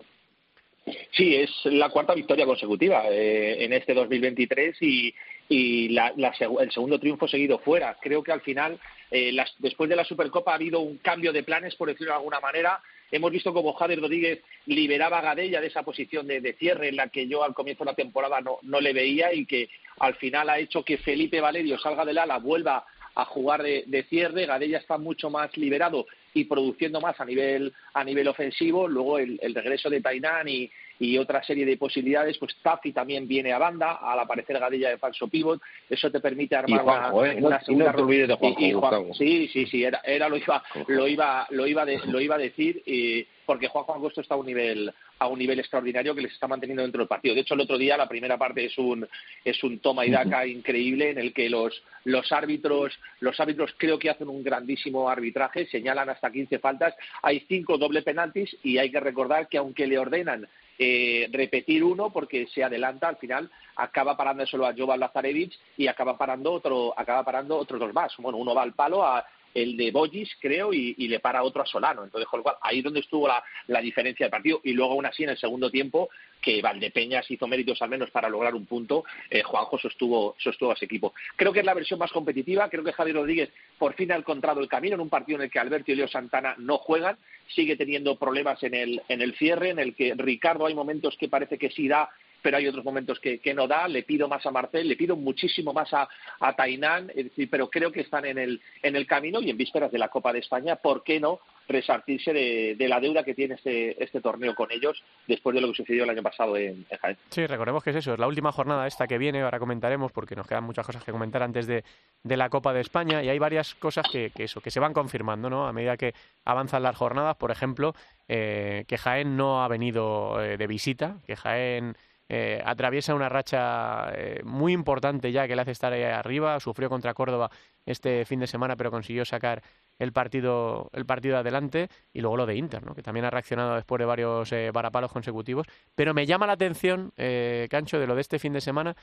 [1.13, 5.15] Sí, es la cuarta victoria consecutiva eh, en este 2023 y,
[5.51, 7.97] y la, la, el segundo triunfo seguido fuera.
[8.01, 8.79] Creo que al final,
[9.11, 12.19] eh, las, después de la Supercopa, ha habido un cambio de planes, por decirlo de
[12.19, 12.81] alguna manera.
[13.11, 17.09] Hemos visto como Javier Rodríguez liberaba a Gadella de esa posición de, cierre en la
[17.09, 20.49] que yo al comienzo de la temporada no, no le veía y que al final
[20.49, 22.87] ha hecho que Felipe Valerio salga del ala, vuelva
[23.17, 24.47] a jugar de, de cierre.
[24.47, 28.87] Gadella está mucho más liberado y produciendo más a nivel a nivel ofensivo.
[28.87, 33.27] Luego el, el regreso de Tainán y, y otra serie de posibilidades, pues Tafi también
[33.27, 37.33] viene a banda, al aparecer Gadella de falso pivot, eso te permite armar Juanjo, una,
[37.33, 37.39] ¿eh?
[37.41, 40.29] una segunda no te olvides de Juanjo, y, y Juan, sí, sí, sí, era, era
[40.29, 44.21] lo iba lo iba lo iba de, lo iba a decir eh, porque Juanjo Angosto
[44.21, 47.35] está a un nivel a un nivel extraordinario que les está manteniendo dentro del partido.
[47.35, 49.07] De hecho, el otro día la primera parte es un
[49.45, 50.53] es un toma y daca uh -huh.
[50.53, 55.67] increíble en el que los los árbitros los árbitros creo que hacen un grandísimo arbitraje,
[55.67, 59.99] señalan hasta 15 faltas, hay cinco doble penaltis y hay que recordar que aunque le
[59.99, 60.47] ordenan
[60.83, 66.17] eh, repetir uno porque se adelanta al final acaba parándoselo a Jovan Lazarevich y acaba
[66.17, 68.15] parando otro acaba parando otros dos más.
[68.17, 69.23] Bueno uno va al palo a
[69.55, 72.05] el de Bollis, creo, y, le para otro a Solano.
[72.05, 74.61] Entonces, con lo cual, ahí donde estuvo la, la, diferencia del partido.
[74.65, 76.09] Y luego, aún así, en el segundo tiempo,
[76.41, 80.75] que Valdepeñas hizo méritos al menos para lograr un punto, eh, Juanjo sostuvo, sostuvo a
[80.75, 81.13] ese equipo.
[81.37, 82.69] Creo que es la versión más competitiva.
[82.69, 85.51] Creo que Javier Rodríguez por fin ha encontrado el camino en un partido en el
[85.51, 87.17] que Alberto y Leo Santana no juegan.
[87.49, 91.29] Sigue teniendo problemas en el, en el cierre, en el que Ricardo hay momentos que
[91.29, 92.09] parece que sí da
[92.43, 93.89] pero hay otros momentos que, no da.
[93.89, 96.09] Le pido más a Marcel, le pido muchísimo más a,
[96.41, 99.57] a Tainán, es decir, pero creo que están en el, en el camino y en
[99.57, 103.35] vísperas de la Copa de España, ¿por qué no resartirse de, de, la deuda que
[103.35, 106.85] tiene este, este torneo con ellos después de lo que sucedió el año pasado en,
[106.91, 107.17] en Jaén.
[107.31, 110.37] Sí, recordemos que es eso, es la última jornada esta que viene, ahora comentaremos porque
[110.37, 111.85] nos quedan muchas cosas que comentar antes de,
[112.23, 114.93] de la Copa de España y hay varias cosas que, que, eso, que se van
[114.93, 115.67] confirmando ¿no?
[115.67, 117.95] a medida que avanzan las jornadas, por ejemplo,
[118.29, 121.97] eh, que Jaén no ha venido eh, de visita, que Jaén
[122.33, 126.61] eh, atraviesa una racha eh, muy importante ya que le hace estar ahí arriba.
[126.61, 127.51] Sufrió contra Córdoba
[127.85, 129.65] este fin de semana, pero consiguió sacar
[129.99, 132.95] el partido, el partido adelante y luego lo de Inter, ¿no?
[132.95, 135.67] que también ha reaccionado después de varios eh, varapalos consecutivos.
[135.97, 138.95] Pero me llama la atención, eh, Cancho, de lo de este fin de semana,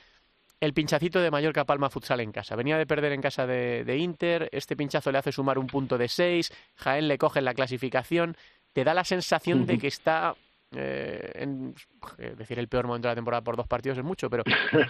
[0.58, 2.56] el pinchacito de Mallorca Palma Futsal en casa.
[2.56, 5.98] Venía de perder en casa de, de Inter, este pinchazo le hace sumar un punto
[5.98, 8.38] de seis, Jaén le coge en la clasificación,
[8.72, 10.34] te da la sensación de que está
[10.76, 11.74] eh, en
[12.18, 14.44] eh, decir el peor momento de la temporada por dos partidos es mucho, pero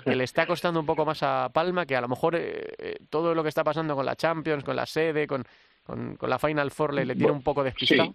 [0.04, 2.96] que le está costando un poco más a Palma, que a lo mejor eh, eh,
[3.08, 5.44] todo lo que está pasando con la Champions, con la sede, con,
[5.84, 8.14] con, con la Final Four le, le tiene un poco despistado.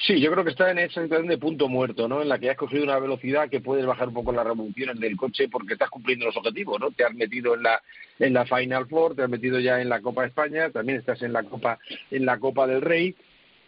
[0.00, 2.22] Sí, yo creo que está en esa situación de punto muerto, ¿no?
[2.22, 5.16] En la que has cogido una velocidad que puedes bajar un poco las revoluciones del
[5.16, 6.92] coche porque estás cumpliendo los objetivos, ¿no?
[6.92, 7.82] Te has metido en la
[8.20, 11.20] en la Final Four, te has metido ya en la Copa de España, también estás
[11.22, 11.80] en la Copa
[12.12, 13.16] en la Copa del Rey.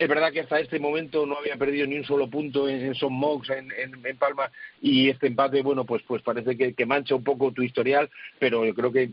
[0.01, 3.13] Es verdad que hasta este momento no había perdido ni un solo punto en, Son
[3.13, 7.53] Mox, en, Palma, y este empate, bueno, pues pues parece que, que mancha un poco
[7.53, 8.09] tu historial,
[8.39, 9.11] pero yo creo que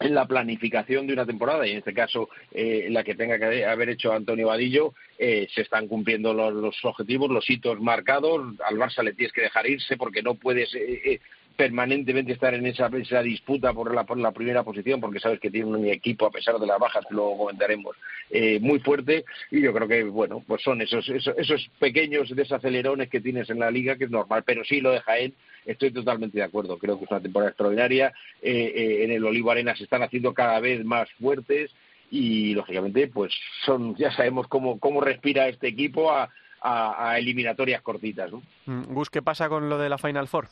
[0.00, 3.64] en la planificación de una temporada y en este caso eh, la que tenga que
[3.64, 8.56] haber hecho Antonio Vadillo eh, se están cumpliendo los, los, objetivos, los hitos marcados.
[8.64, 11.20] Al Barça le tienes que dejar irse porque no puedes eh, eh
[11.56, 15.50] permanentemente estar en esa, esa disputa por la, por la primera posición porque sabes que
[15.50, 17.96] tiene un equipo a pesar de las bajas luego comentaremos
[18.30, 19.24] eh, muy fuerte.
[19.50, 23.58] Y yo creo que bueno pues son esos, esos, esos pequeños desacelerones que tienes en
[23.58, 24.42] la liga que es normal.
[24.44, 26.78] Pero sí lo de Jaén estoy totalmente de acuerdo.
[26.78, 28.12] Creo que es una temporada extraordinaria.
[28.42, 31.70] Eh, eh, en el Olivo Arena se están haciendo cada vez más fuertes.
[32.10, 33.32] Y lógicamente pues
[33.64, 38.42] son ya sabemos cómo cómo respira este equipo a, a, a eliminatorias cortitas ¿no?
[38.66, 40.46] Gus qué pasa con lo de la Final Four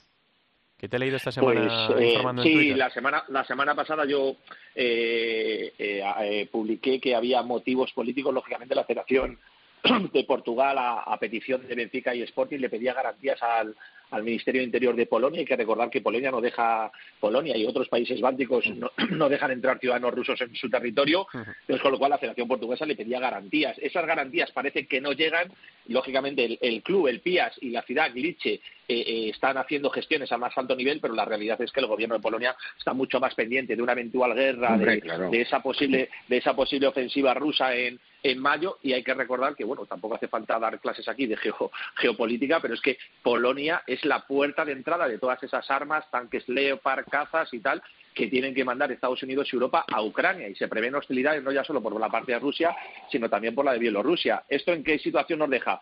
[0.85, 2.77] que te he leído esta semana pues, eh, informando sí, Twitter.
[2.77, 4.37] la semana la semana pasada yo
[4.75, 9.39] eh, eh, eh, publiqué que había motivos políticos, lógicamente la Federación
[10.13, 13.75] de Portugal a, a, petición de Benfica y Sporting le pedía garantías al,
[14.15, 15.41] al Ministerio de Interior de Polonia.
[15.41, 19.51] Hay que recordar que Polonia no deja Polonia y otros países bálticos no, no dejan
[19.51, 23.19] entrar ciudadanos rusos en su territorio, entonces, con lo cual la Federación Portuguesa le pedía
[23.19, 23.77] garantías.
[23.79, 25.53] Esas garantías parece que no llegan.
[25.89, 30.31] Lógicamente, el, el club, el PIAS y la ciudad Glice eh, eh, están haciendo gestiones
[30.31, 33.19] a más alto nivel, pero la realidad es que el gobierno de Polonia está mucho
[33.19, 35.31] más pendiente de una eventual guerra, Hombre, de, claro.
[35.31, 39.55] de, esa posible, de esa posible ofensiva rusa en, en mayo y hay que recordar
[39.55, 43.83] que, bueno, tampoco hace falta dar clases aquí de geo, geopolítica, pero es que Polonia
[43.87, 47.83] es la puerta de entrada de todas esas armas, tanques Leopard, cazas y tal,
[48.15, 51.53] que tienen que mandar Estados Unidos y Europa a Ucrania y se prevén hostilidades no
[51.53, 52.75] ya solo por la parte de Rusia,
[53.11, 54.45] sino también por la de Bielorrusia.
[54.49, 55.81] ¿Esto en qué situación nos deja?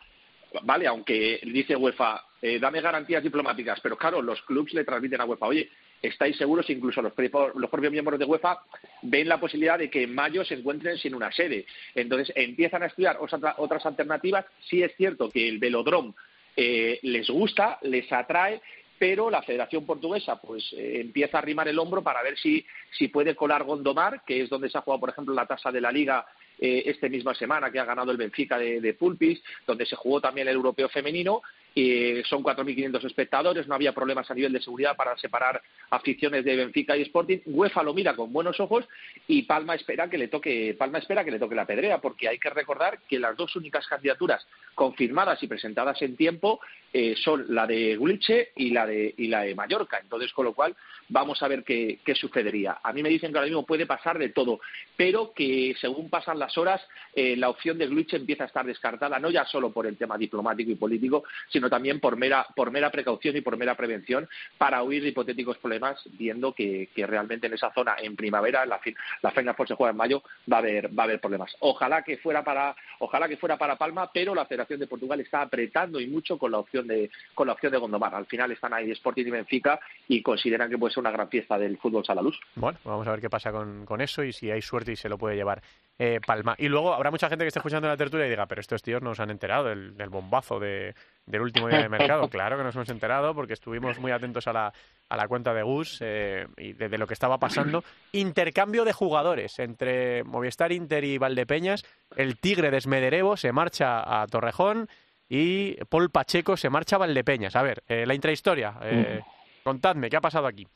[0.62, 5.24] Vale, aunque dice UEFA, eh, dame garantías diplomáticas, pero claro, los clubes le transmiten a
[5.24, 5.70] UEFA, oye,
[6.02, 7.12] estáis seguros, incluso los,
[7.54, 8.58] los, propios miembros de UEFA
[9.02, 11.64] ven la posibilidad de que en mayo se encuentren sin una sede.
[11.94, 14.44] Entonces empiezan a estudiar otras alternativas.
[14.68, 16.12] Sí es cierto que el velodrome
[16.56, 18.60] eh, les gusta, les atrae,
[18.98, 22.64] pero la Federación Portuguesa pues eh, empieza a arrimar el hombro para ver si,
[22.96, 25.80] si puede colar Gondomar, que es donde se ha jugado, por ejemplo, la tasa de
[25.80, 26.26] la Liga
[26.58, 30.20] eh, esta misma semana, que ha ganado el Benfica de, de Pulpis, donde se jugó
[30.20, 31.42] también el europeo femenino,
[31.74, 36.56] eh, son 4.500 espectadores, no había problemas a nivel de seguridad para separar aficiones de
[36.56, 37.38] Benfica y Sporting.
[37.46, 38.86] UEFA lo mira con buenos ojos
[39.26, 42.38] y Palma espera que le toque Palma espera que le toque la pedrea, porque hay
[42.38, 46.60] que recordar que las dos únicas candidaturas confirmadas y presentadas en tiempo
[46.92, 49.98] eh, son la de Gulche y la de y la de Mallorca.
[49.98, 50.76] Entonces, con lo cual
[51.08, 52.78] vamos a ver qué, sucedería.
[52.82, 54.60] A mí me dicen que ahora mismo puede pasar de todo,
[54.96, 56.80] pero que según pasan las horas
[57.14, 60.18] eh, la opción de Gulche empieza a estar descartada, no ya solo por el tema
[60.18, 64.28] diplomático y político, sino también por mera, por mera precaución y por mera prevención
[64.58, 68.80] para huir de hipotéticos problemas, viendo que, realmente en esa zona, en primavera, la,
[69.22, 71.54] la Final Four se juega en mayo, va a haber, va a haber problemas.
[71.60, 75.42] Ojalá que fuera para, ojalá que fuera para Palma, pero la Federación de Portugal está
[75.42, 78.14] apretando y mucho con la opción de, con la opción de Gondomar.
[78.14, 81.58] Al final están ahí Sporting y Benfica y consideran que puede ser una gran fiesta
[81.58, 82.38] del fútbol sala luz.
[82.54, 85.08] Bueno, vamos a ver qué pasa con, con eso y si hay suerte y se
[85.08, 85.62] lo puede llevar
[85.98, 86.56] eh, Palma.
[86.58, 89.02] Y luego habrá mucha gente que esté escuchando la tertulia y diga, pero estos tíos
[89.02, 90.94] no se han enterado del, del bombazo de,
[91.26, 92.28] del último día de mercado.
[92.30, 94.72] claro que nos hemos enterado porque estuvimos muy atentos a la,
[95.08, 97.84] a la cuenta de Gus eh, y de, de, lo que estaba pasando.
[98.12, 101.84] Intercambio de jugadores entre Movistar Inter y Valdepeñas.
[102.16, 104.88] El Tigre de Smederevo se marcha a Torrejón
[105.34, 107.56] y Paul Pacheco se marcha a Valdepeñas.
[107.56, 108.74] A ver, eh, la intrahistoria.
[108.82, 109.20] Eh,
[109.64, 110.66] contadme, ¿qué ha pasado aquí?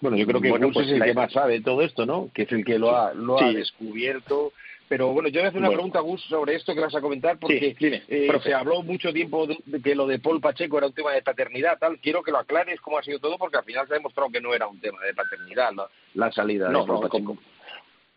[0.00, 1.06] Bueno, yo creo que bueno, Gus pues es el la...
[1.06, 2.30] que más sabe de todo esto, ¿no?
[2.32, 3.44] Que es el que lo ha, lo sí.
[3.44, 4.52] ha descubierto.
[4.88, 5.78] Pero bueno, yo voy a hacer una bueno.
[5.78, 9.12] pregunta, Gus, sobre esto que vas a comentar, porque sí, dime, eh, se habló mucho
[9.12, 11.98] tiempo de, de, que lo de Paul Pacheco era un tema de paternidad, tal.
[11.98, 14.40] Quiero que lo aclares cómo ha sido todo, porque al final se ha demostrado que
[14.40, 17.34] no era un tema de paternidad la, la salida no, de Paul no, Pacheco.
[17.34, 17.38] Con,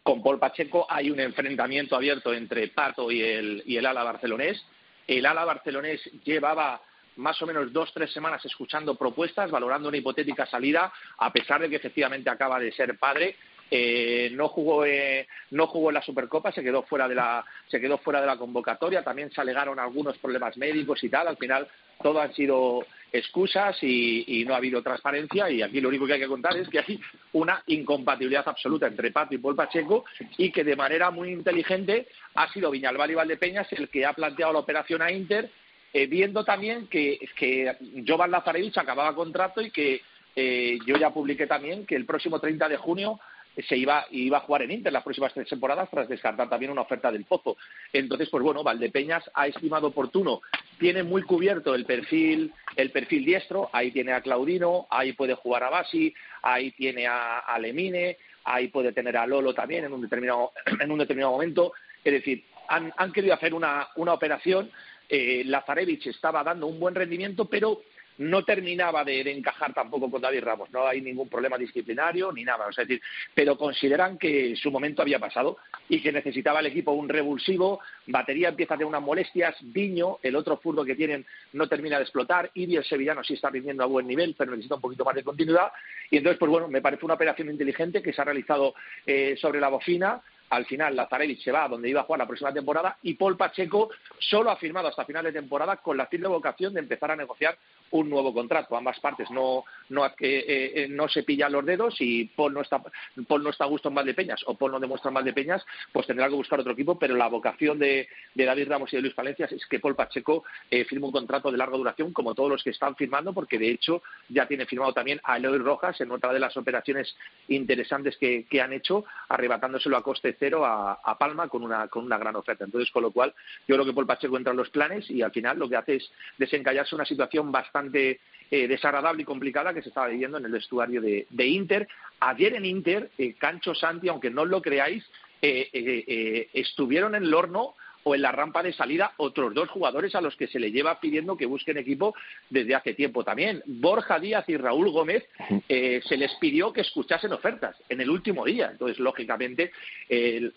[0.03, 4.63] con, Paul Pacheco hay un enfrentamiento abierto entre Pato y el, y el ala barcelonés.
[5.09, 6.79] El ala barcelonés llevaba
[7.15, 11.67] más o menos dos, tres semanas escuchando propuestas, valorando una hipotética salida, a pesar de
[11.67, 13.35] que efectivamente acaba de ser padre.
[13.71, 17.81] eh, no jugó eh, no jugó en la Supercopa, se quedó fuera de la se
[17.81, 21.67] quedó fuera de la convocatoria, también se alegaron algunos problemas médicos y tal, al final
[22.01, 26.19] todo han sido excusas y, no ha habido transparencia y aquí lo único que hay
[26.19, 26.99] que contar es que hay
[27.33, 30.05] una incompatibilidad absoluta entre Pato y Paul Pacheco
[30.37, 34.53] y que de manera muy inteligente ha sido Viñalbal y Valdepeñas el que ha planteado
[34.53, 35.49] la operación a Inter
[35.91, 37.75] eh, viendo también que, que
[38.07, 40.01] Jovan Lazarevich acababa contrato y que
[40.35, 43.19] eh, yo ya publiqué también que el próximo 30 de junio
[43.63, 46.81] se iba, iba a jugar en Inter las próximas tres temporadas tras descartar también una
[46.81, 47.57] oferta del Pozo.
[47.93, 50.41] Entonces, pues bueno, Valdepeñas ha estimado oportuno,
[50.79, 55.63] tiene muy cubierto el perfil, el perfil diestro, ahí tiene a Claudino, ahí puede jugar
[55.63, 60.01] a Basi, ahí tiene a, a Lemine, ahí puede tener a Lolo también en un
[60.01, 61.73] determinado, en un determinado momento.
[62.03, 64.69] Es decir, han, han querido hacer una, una operación
[65.09, 67.81] eh, Lazarevich estaba dando un buen rendimiento, pero
[68.19, 70.69] no terminaba de, encajar tampoco con David Ramos.
[70.71, 72.67] No hay ningún problema disciplinario ni nada.
[72.67, 73.01] O sea, decir,
[73.33, 77.79] pero consideran que su momento había pasado y que necesitaba el equipo un revulsivo.
[78.07, 79.55] Batería empieza a tener unas molestias.
[79.61, 82.51] Viño, el otro furbo que tienen, no termina de explotar.
[82.53, 85.23] y el sevillano sí está rindiendo a buen nivel, pero necesita un poquito más de
[85.23, 85.71] continuidad.
[86.11, 89.61] Y entonces, pues bueno, me parece una operación inteligente que se ha realizado eh, sobre
[89.61, 92.97] la bocina al final Lazarevich se va a donde iba a jugar la próxima temporada
[93.03, 96.79] y Paul Pacheco solo ha firmado hasta final de temporada con la firme vocación de
[96.79, 97.57] empezar a negociar
[97.91, 98.75] un nuevo contrato.
[98.75, 102.81] Ambas partes no, no, eh, eh, no se pillan los dedos y Paul no, está,
[103.27, 106.27] Paul no está a gusto en Valdepeñas o Paul no demuestra en Valdepeñas, pues tendrá
[106.27, 109.65] que buscar otro equipo, pero la vocación de, David Ramos y de Luis Valencias es
[109.65, 112.95] que Paul Pacheco eh, firme un contrato de larga duración como todos los que están
[112.95, 116.55] firmando, porque de hecho ya tiene firmado también a Eloy Rojas en otra de las
[116.57, 117.15] operaciones
[117.47, 122.05] interesantes que, que han hecho, arrebatándoselo a coste cero a, a, Palma con una, con
[122.05, 122.63] una gran oferta.
[122.63, 123.33] Entonces, con lo cual,
[123.67, 125.95] yo creo que Paul Pacheco entra en los planes y al final lo que hace
[125.95, 128.19] es desencallarse una situación bastante bastante
[128.51, 131.87] eh, desagradable y complicada que se estaba viviendo en el vestuario de, Inter.
[132.19, 135.05] Ayer en Inter, eh, Cancho Santi, aunque no lo creáis,
[135.41, 140.21] eh, estuvieron en el horno o en la rampa de salida otros dos jugadores a
[140.21, 142.15] los que se le lleva pidiendo que busquen equipo
[142.49, 143.61] desde hace tiempo también.
[143.65, 145.27] Borja Díaz y Raúl Gómez
[145.67, 148.69] se les pidió que escuchasen ofertas en el último día.
[148.71, 149.71] Entonces, lógicamente,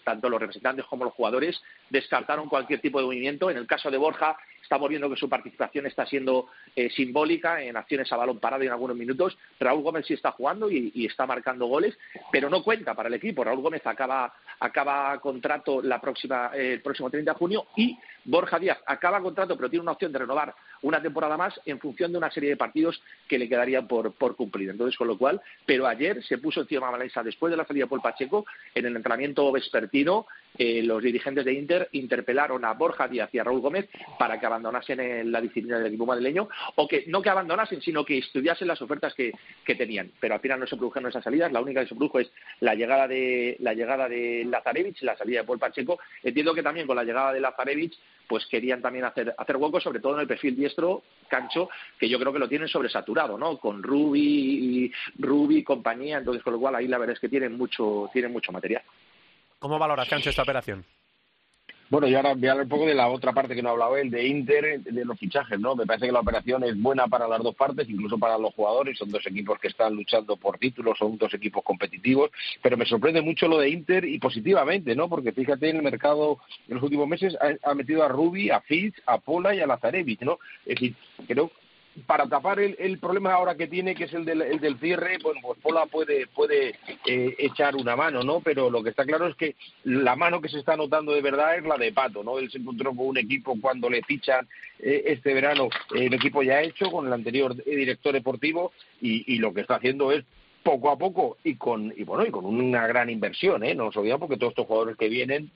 [0.04, 3.50] tanto los representantes como los jugadores descartaron cualquier tipo de movimiento.
[3.50, 4.36] En el caso de Borja,
[4.72, 8.70] Estamos viendo que su participación está siendo eh, simbólica en acciones a balón parado en
[8.70, 9.36] algunos minutos.
[9.60, 11.94] Raúl Gómez sí está jugando y, está marcando goles,
[12.30, 13.44] pero no cuenta para el equipo.
[13.44, 18.58] Raúl Gómez acaba, acaba contrato la próxima, eh, el próximo 30 de junio y Borja
[18.58, 22.18] Díaz acaba contrato, pero tiene una opción de renovar una temporada más en función de
[22.18, 24.70] una serie de partidos que le quedarían por, por cumplir.
[24.70, 27.86] Entonces, con lo cual, pero ayer se puso encima de la después de la salida
[27.86, 30.26] Paul Pacheco, en el entrenamiento vespertino,
[30.58, 34.46] eh, los dirigentes de Inter interpelaron a Borja Díaz y a Raúl Gómez para que
[34.46, 38.82] abandonasen la disciplina del equipo madrileño, o que no que abandonasen, sino que estudiasen las
[38.82, 39.32] ofertas que,
[39.72, 40.12] tenían.
[40.20, 42.74] Pero al final no se produjeron esas salidas, la única que se produjo es la
[42.74, 45.98] llegada de la llegada de Lazarevich, la salida de Paul Pacheco.
[46.22, 50.00] Entiendo que también con la llegada de Lazarevich pues querían también hacer, hacer huecos, sobre
[50.00, 53.58] todo en el perfil diestro, Cancho, que yo creo que lo tienen sobresaturado, ¿no?
[53.58, 58.10] Con Ruby Ruby compañía, entonces con lo cual ahí la verdad es que tienen mucho,
[58.12, 58.82] tienen mucho material.
[59.58, 60.84] ¿Cómo valoras, Cancho, esta operación?
[61.92, 63.72] Bueno, y ahora voy a hablar un poco de la otra parte que no ha
[63.72, 65.76] hablado él, de Inter, de los fichajes, ¿no?
[65.76, 68.96] Me parece que la operación es buena para las dos partes, incluso para los jugadores,
[68.96, 72.30] son dos equipos que están luchando por títulos, son dos equipos competitivos,
[72.62, 75.10] pero me sorprende mucho lo de Inter y positivamente, ¿no?
[75.10, 78.98] Porque fíjate, en el mercado en los últimos meses ha, metido a Rubi, a Fitz,
[79.04, 80.38] a Pola y a Lazarevich, ¿no?
[80.64, 80.94] Es decir,
[81.28, 81.50] creo
[82.06, 85.40] para tapar el, problema ahora que tiene, que es el del, el del cierre, bueno,
[85.42, 86.74] pues Pola puede, puede
[87.06, 88.40] eh, echar una mano, ¿no?
[88.40, 91.56] Pero lo que está claro es que la mano que se está notando de verdad
[91.56, 92.38] es la de Pato, ¿no?
[92.38, 96.62] Él se encontró con un equipo cuando le fichan eh, este verano, el equipo ya
[96.62, 100.24] hecho con el anterior director deportivo y, y lo que está haciendo es
[100.62, 103.74] poco a poco y con y bueno y con una gran inversión, ¿eh?
[103.74, 105.50] No nos olvidamos porque todos estos jugadores que vienen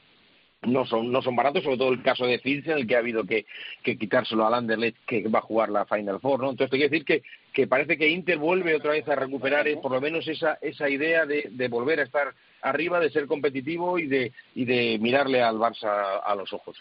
[0.63, 3.01] no son no son baratos, sobre todo el caso de Fitz, en el que ha
[3.01, 3.47] habido que,
[3.83, 6.51] que quitárselo al Anderlecht que va a jugar la Final Four, ¿no?
[6.51, 9.79] Entonces, te quiero decir que, que parece que Inter vuelve otra vez a recuperar eh,
[9.81, 13.99] por lo menos esa, esa idea de, de volver a estar arriba, de ser competitivo
[13.99, 16.77] y de, y de mirarle al Barça a los ojos.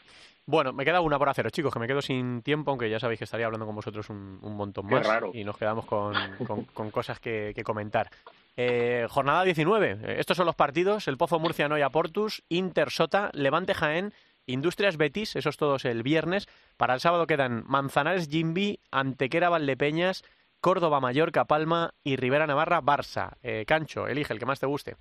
[0.48, 3.18] Bueno, me queda una por haceros, chicos, que me quedo sin tiempo, aunque ya sabéis
[3.18, 5.08] que estaría hablando con vosotros un, un montón más.
[5.34, 6.14] Y nos quedamos con,
[6.74, 8.10] con, cosas que, que comentar.
[8.58, 9.92] Eh, jornada 19.
[9.92, 11.08] Eh, estos son los partidos.
[11.08, 14.14] El Pozo Murcia Noia Portus, Inter Sota, Levante Jaén,
[14.46, 16.48] Industrias Betis, esos todos el viernes.
[16.78, 20.24] Para el sábado quedan Manzanares Jimbi, Antequera Valdepeñas,
[20.62, 23.38] Córdoba Mallorca Palma y Rivera Navarra Barça.
[23.44, 24.96] Eh, Cancho, elige el que más te guste.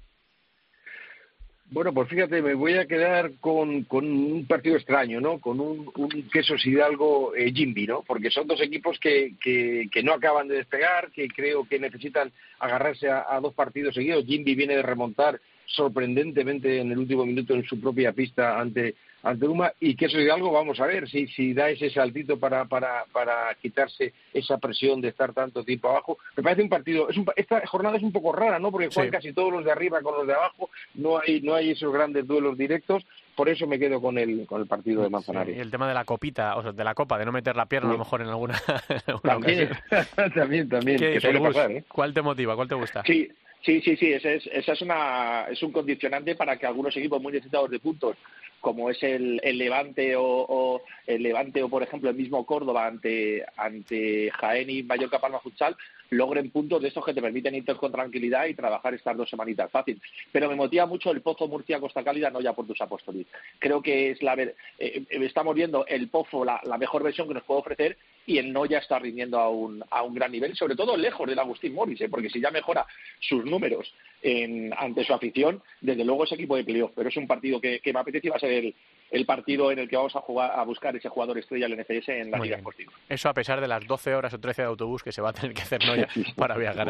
[1.70, 5.40] Bueno, pues fíjate, me voy a quedar con, con un partido extraño, ¿no?
[5.40, 8.02] Con un, un Quesos Hidalgo eh, Jimby, ¿no?
[8.02, 13.08] Porque son dos equipos que, que, no acaban de despegar, que creo que necesitan agarrarse
[13.10, 14.26] a, dos partidos seguidos.
[14.26, 19.46] Jimby viene de remontar sorprendentemente en el último minuto en su propia pista ante ante
[19.48, 22.66] Uma y que eso es algo vamos a ver si si da ese saltito para
[22.66, 27.16] para para quitarse esa presión de estar tanto tiempo abajo me parece un partido es
[27.16, 29.16] un, esta jornada es un poco rara no porque juegan Sí.
[29.16, 32.26] casi todos los de arriba con los de abajo no hay no hay esos grandes
[32.26, 33.04] duelos directos
[33.34, 35.94] por eso me quedo con el con el partido de Manzanares Y el tema de
[35.94, 38.20] la copita, o sea, de la copa, de no meter la pierna a lo mejor
[38.20, 39.70] en alguna, en alguna también
[40.34, 41.84] también también ¿eh?
[41.88, 42.54] ¿Cuál te motiva?
[42.54, 43.02] ¿Cuál te gusta?
[43.04, 43.28] Sí,
[43.64, 44.12] sí, sí, sí.
[44.12, 48.16] Es, esa es, una, es un condicionante para que algunos equipos muy necesitados de puntos,
[48.64, 53.44] como es el, el Levante o, el Levante o por ejemplo el mismo Córdoba ante
[53.56, 55.76] ante Jaén y Mallorca Palma Futsal,
[56.10, 59.70] logren puntos de estos que te permiten ir con tranquilidad y trabajar estas dos semanitas
[59.70, 60.00] fácil.
[60.32, 63.26] Pero me motiva mucho el Pozo Murcia Costa Cálida, no ya por tus apóstoles.
[63.58, 67.28] Creo que es la ver- eh, eh, estamos viendo el Pozo la, la mejor versión
[67.28, 67.96] que nos puede ofrecer
[68.26, 71.28] y el no ya está rindiendo a un, a un gran nivel, sobre todo lejos
[71.28, 72.08] del Agustín Morris, ¿eh?
[72.08, 72.86] porque si ya mejora
[73.20, 73.92] sus números
[74.24, 77.78] en- ante su afición, desde luego es equipo de playoff, pero es un partido que,
[77.80, 78.74] que me apetece y va a ser el,
[79.10, 82.08] el partido en el que vamos a jugar a buscar ese jugador estrella del NCS
[82.08, 82.60] en la Muy Liga bien.
[82.64, 82.92] Sportiva.
[83.08, 85.32] Eso a pesar de las 12 horas o 13 de autobús que se va a
[85.34, 86.88] tener que hacer Noya para viajar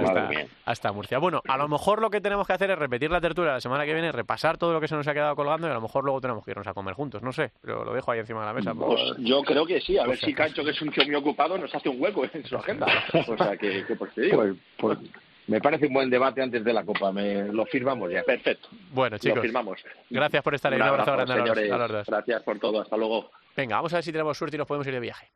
[0.64, 1.18] hasta, Murcia.
[1.18, 3.85] Bueno, a lo mejor lo que tenemos que hacer es repetir la tertulia la semana
[3.85, 6.05] que viene, repasar todo lo que se nos ha quedado colgando y a lo mejor
[6.05, 7.22] luego tenemos que irnos a comer juntos.
[7.22, 8.74] No sé, pero lo dejo ahí encima de la mesa.
[8.74, 10.32] Pues yo creo que sí, a ver Pues si.
[10.35, 12.87] Cancho, que es un tío muy ocupado, nos hace un hueco en su agenda.
[13.26, 14.37] O sea, que, que pues digo.
[14.39, 14.99] Pues, pues
[15.47, 19.14] me parece un buen debate antes de la Copa me lo firmamos ya Perfecto, Bueno,
[19.16, 19.84] lo chicos, firmamos.
[20.11, 20.80] gracias por estar ahí.
[20.80, 21.72] Un abrazo grande a los- señores.
[21.72, 22.07] a los dos.
[22.07, 23.30] Gracias por todo, hasta luego.
[23.57, 25.28] Venga, vamos a ver si tenemos suerte y nos podemos ir de viaje.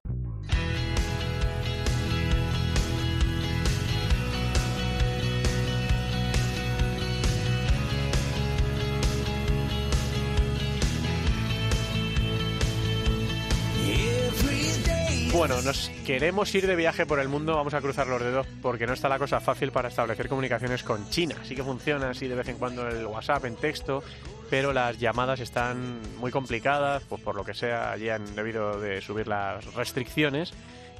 [15.65, 18.93] Nos queremos ir de viaje por el mundo, vamos a cruzar los dedos porque no
[18.93, 21.35] está la cosa fácil para establecer comunicaciones con China.
[21.43, 24.03] Sí que funciona así de vez en cuando el WhatsApp en texto,
[24.49, 29.01] pero las llamadas están muy complicadas, pues por lo que sea, allí han debido de
[29.01, 30.55] subir las restricciones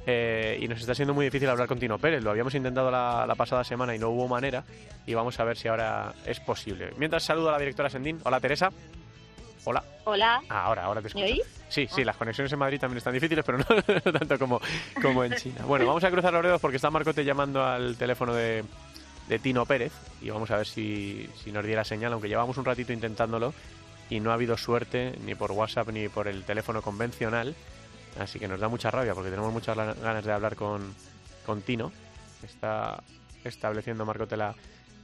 [0.05, 2.23] eh, y nos está siendo muy difícil hablar con Tino Pérez.
[2.23, 4.63] Lo habíamos intentado la, la pasada semana y no hubo manera
[5.05, 6.91] y vamos a ver si ahora es posible.
[6.97, 8.19] Mientras saludo a la directora Sendín.
[8.23, 8.71] Hola Teresa.
[9.69, 9.83] Hola.
[10.05, 11.25] Hola, Ah, ahora, ahora te ¿me escucho.
[11.25, 11.43] oís?
[11.69, 13.65] Sí, sí, las conexiones en Madrid también están difíciles, pero no,
[14.05, 14.59] no tanto como,
[15.01, 15.61] como en China.
[15.67, 18.63] Bueno, vamos a cruzar los dedos porque está Marcote llamando al teléfono de,
[19.27, 22.65] de Tino Pérez y vamos a ver si, si nos diera señal, aunque llevamos un
[22.65, 23.53] ratito intentándolo
[24.09, 27.53] y no ha habido suerte ni por WhatsApp ni por el teléfono convencional.
[28.19, 30.95] Así que nos da mucha rabia porque tenemos muchas ganas de hablar con,
[31.45, 31.91] con Tino.
[32.43, 33.03] Está
[33.43, 34.55] estableciendo Marcote la,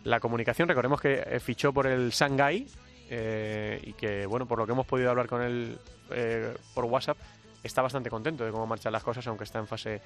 [0.03, 0.67] la comunicación.
[0.67, 2.65] Recordemos que eh, fichó por el Shanghai
[3.09, 5.77] eh, y que, bueno, por lo que hemos podido hablar con él
[6.11, 7.17] eh, por WhatsApp,
[7.63, 10.01] está bastante contento de cómo marchan las cosas, aunque está en fase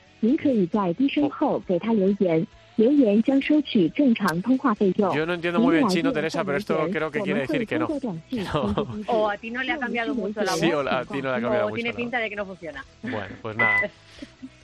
[2.79, 5.15] 您可以在低声后给他留言，留言将收取正常通话费用。
[5.15, 7.89] Yo no entiendo muy bien chino, Teresa, pero esto creo que quiere decir que no.
[8.53, 8.89] No.
[9.07, 10.61] O a ti no le ha cambiado mucho la voz.
[10.61, 12.29] Sí, o la- a ti no le ha cambiado o mucho tiene la pinta de
[12.29, 12.85] que no funciona.
[13.03, 13.81] Bueno, pues nada.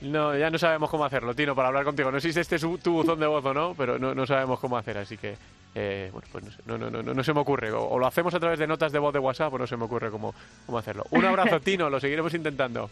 [0.01, 2.11] No, ya no sabemos cómo hacerlo, Tino, para hablar contigo.
[2.11, 4.59] No sé si este es tu buzón de voz o no, pero no, no sabemos
[4.59, 5.35] cómo hacer, así que,
[5.75, 7.71] eh, bueno, pues no, sé, no, no, no, no, no se me ocurre.
[7.71, 9.77] O, o lo hacemos a través de notas de voz de WhatsApp o no se
[9.77, 10.33] me ocurre cómo,
[10.65, 11.05] cómo hacerlo.
[11.11, 12.89] Un abrazo, Tino, lo seguiremos intentando.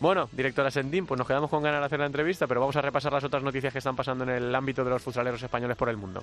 [0.00, 2.82] Bueno, directora Sendín, pues nos quedamos con ganas de hacer la entrevista, pero vamos a
[2.82, 5.88] repasar las otras noticias que están pasando en el ámbito de los futsaleros españoles por
[5.88, 6.22] el mundo.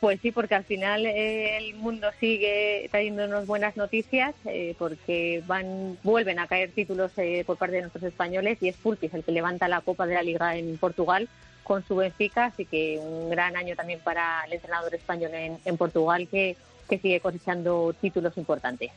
[0.00, 5.96] Pues sí, porque al final eh, el mundo sigue trayéndonos buenas noticias, eh, porque van
[6.02, 9.32] vuelven a caer títulos eh, por parte de nuestros españoles y es Pulpis el que
[9.32, 11.28] levanta la Copa de la Liga en Portugal
[11.62, 15.76] con su Benfica, así que un gran año también para el entrenador español en, en
[15.76, 16.56] Portugal que,
[16.88, 18.90] que sigue cosechando títulos importantes.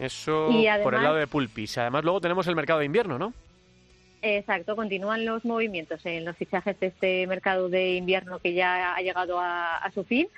[0.00, 0.48] Eso
[0.82, 1.76] por el lado de Pulpis.
[1.78, 3.32] Además, luego tenemos el mercado de invierno, ¿no?
[4.22, 9.00] Exacto, continúan los movimientos en los fichajes de este mercado de invierno que ya ha
[9.00, 10.28] llegado a, a su fin.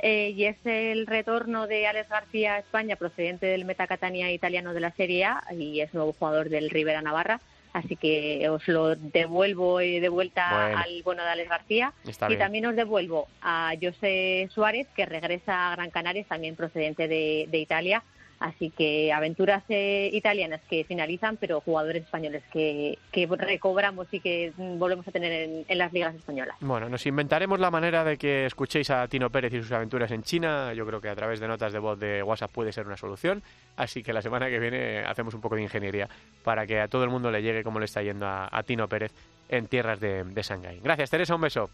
[0.00, 4.80] eh, y es el retorno de Alex García a España, procedente del Metacatania italiano de
[4.80, 7.40] la Serie A, y es nuevo jugador del Rivera Navarra.
[7.72, 10.78] Así que os lo devuelvo eh, de vuelta Bueno.
[10.78, 11.92] al bueno de Alex García.
[12.08, 12.40] Está y bien.
[12.40, 17.58] también os devuelvo a José Suárez, que regresa a Gran Canarias, también procedente de, de
[17.58, 18.02] Italia.
[18.40, 24.52] Así que aventuras eh, italianas que finalizan, pero jugadores españoles que, que recobramos y que
[24.56, 26.56] mm, volvemos a tener en, en las ligas españolas.
[26.60, 30.22] Bueno, nos inventaremos la manera de que escuchéis a Tino Pérez y sus aventuras en
[30.22, 30.72] China.
[30.72, 33.42] Yo creo que a través de notas de voz de WhatsApp puede ser una solución.
[33.76, 36.08] Así que la semana que viene hacemos un poco de ingeniería
[36.44, 38.88] para que a todo el mundo le llegue como le está yendo a, a Tino
[38.88, 39.12] Pérez
[39.48, 40.80] en tierras de, de Shanghái.
[40.80, 41.34] Gracias, Teresa.
[41.34, 41.70] Un beso.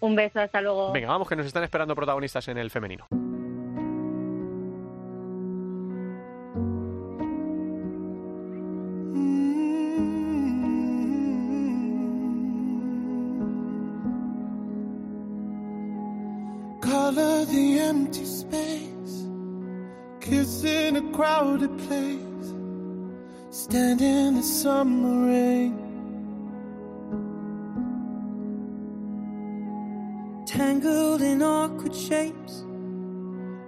[0.00, 0.92] Un beso, hasta luego.
[0.92, 3.06] Venga, vamos que nos están esperando protagonistas en el femenino.
[20.64, 22.48] In a crowded place,
[23.50, 25.76] stand in the summer rain.
[30.46, 32.64] Tangled in awkward shapes,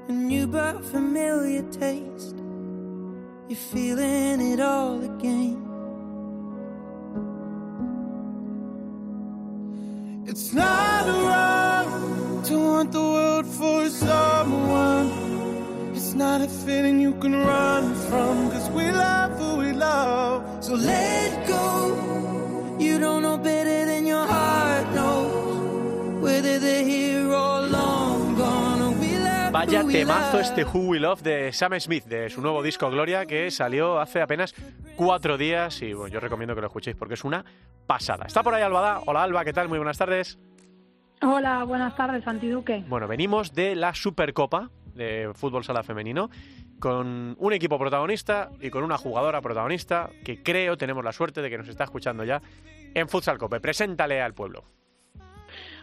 [0.09, 2.37] a new but familiar taste.
[3.49, 5.70] You're feeling it all again.
[16.21, 20.45] Not a feeling you can run from, cause we love who we love.
[20.61, 22.77] So let go.
[22.79, 26.23] You don't know better than your heart knows.
[26.23, 31.23] Whether they're here or long gone, or we love Vaya temazo este Who We Love
[31.23, 34.55] de Sam Smith, de su nuevo disco Gloria, que salió hace apenas
[34.97, 37.47] cuatro días y bueno, yo recomiendo que lo escuchéis porque es una
[37.87, 38.27] pasada.
[38.27, 39.01] Está por ahí Albada.
[39.07, 39.71] Hola Alba, ¿qué tal?
[39.71, 40.39] Muy buenas tardes.
[41.23, 42.85] Hola, buenas tardes, Antiduque.
[42.89, 46.31] Bueno, venimos de la Supercopa de fútbol sala femenino
[46.79, 51.51] con un equipo protagonista y con una jugadora protagonista que creo tenemos la suerte de
[51.51, 52.41] que nos está escuchando ya
[52.95, 53.61] en Futsal Cope.
[53.61, 54.65] Preséntale al pueblo.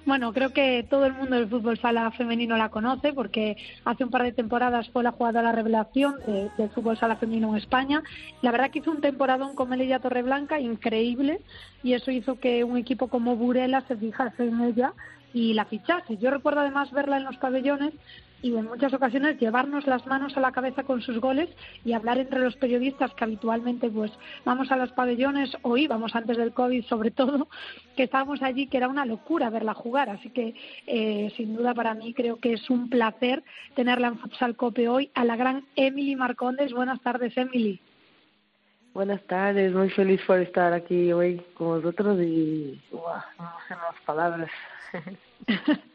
[0.06, 4.10] Bueno, creo que todo el mundo del fútbol sala femenino la conoce porque hace un
[4.10, 8.02] par de temporadas fue la jugadora revelación de- del fútbol sala femenino en España.
[8.42, 11.42] La verdad que hizo un temporadón con Melilla Torreblanca increíble
[11.84, 14.94] y eso hizo que un equipo como Burela se fijase en ella
[15.34, 16.16] y la fichase.
[16.18, 17.94] Yo recuerdo además verla en los pabellones
[18.42, 21.50] y en muchas ocasiones llevarnos las manos a la cabeza con sus goles
[21.84, 24.12] y hablar entre los periodistas que habitualmente pues
[24.46, 27.48] vamos a los pabellones o íbamos antes del COVID sobre todo
[27.96, 30.10] que estábamos allí que era una locura verla jugar.
[30.10, 30.54] Así que
[30.86, 33.44] eh, sin duda para mí creo que es un placer
[33.76, 36.74] tenerla en Futsal Cope hoy a la gran Emily Marcondes.
[36.74, 37.80] Buenas tardes Emily.
[38.94, 44.02] Buenas tardes, muy feliz por estar aquí hoy con vosotros y uah, no sé las
[44.06, 44.50] palabras.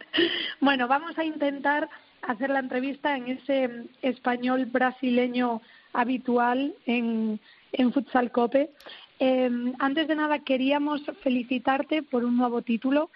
[0.61, 1.88] Bueno, vamos a intentar
[2.23, 5.61] hacer la entrevista en ese español brasileño
[5.93, 7.41] habitual en,
[7.73, 8.70] en Futsal Cope.
[9.18, 13.11] Eh, antes de nada, queríamos felicitarte por un nuevo título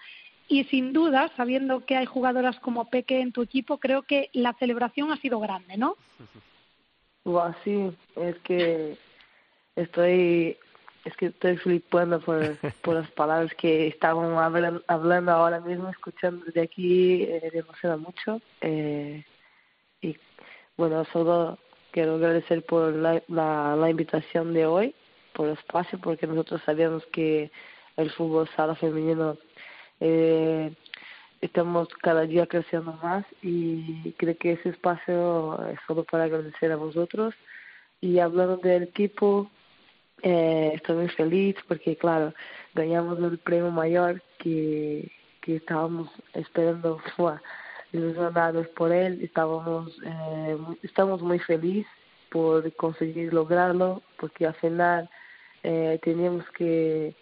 [0.47, 4.53] y sin duda, sabiendo que hay jugadoras como Peque en tu equipo, creo que la
[4.53, 5.95] celebración ha sido grande, ¿no?
[7.25, 8.97] Uah, sí, es que
[9.75, 10.57] estoy
[11.07, 16.45] es que estoy flipando por, por las palabras que estaban hablan- hablando ahora mismo, escuchando
[16.53, 18.41] de aquí, eh, me emociona mucho.
[18.61, 19.23] Eh,
[20.01, 20.17] y
[20.77, 21.57] bueno, solo
[21.91, 24.93] quiero agradecer por la, la, la invitación de hoy,
[25.33, 27.51] por el espacio, porque nosotros sabemos que
[27.95, 29.37] el fútbol sala femenino
[29.99, 30.71] eh,
[31.41, 36.75] estamos cada día creciendo más y creo que ese espacio es solo para agradecer a
[36.75, 37.33] vosotros.
[38.01, 39.49] Y hablando del equipo,
[40.23, 42.33] eh, estoy muy feliz porque, claro,
[42.73, 45.11] ganamos el premio mayor que,
[45.41, 47.33] que estábamos esperando, fue
[47.93, 51.91] ilusionados por él, estábamos, eh, estamos muy felices
[52.29, 55.09] por conseguir lograrlo, porque al final
[55.63, 57.15] eh, teníamos que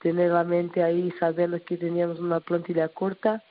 [0.00, 3.42] tener la mente ahí sabiendo que teníamos una plantilla corta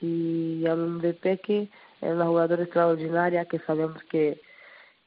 [0.00, 1.68] y hablando de Peque,
[2.00, 4.40] es una jugadora extraordinaria que sabemos que,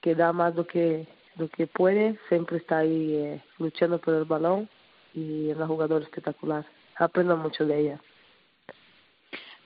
[0.01, 1.07] que da más lo que
[1.37, 4.69] lo que puede, siempre está ahí eh, luchando por el balón
[5.13, 6.65] y es una jugadora espectacular.
[6.97, 8.01] Aprendo mucho de ella.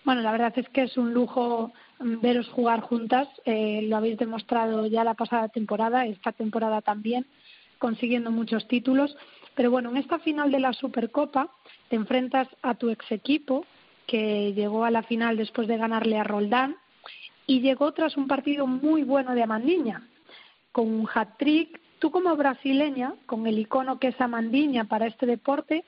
[0.06, 3.28] Bueno, la verdad es que es un lujo mm, veros jugar juntas.
[3.46, 7.26] Eh, lo habéis demostrado ya la pasada temporada, esta temporada también,
[7.80, 9.16] consiguiendo muchos títulos.
[9.56, 11.50] Pero bueno, en esta final de la Supercopa
[11.90, 13.66] te enfrentas a tu ex equipo,
[14.06, 16.76] que llegó a la final después de ganarle a Roldán,
[17.46, 20.08] y llegó tras un partido muy bueno de Amandiña,
[20.74, 21.80] con un hat-trick.
[22.00, 25.86] Tú como brasileña, con el icono que es Amandiña para este deporte,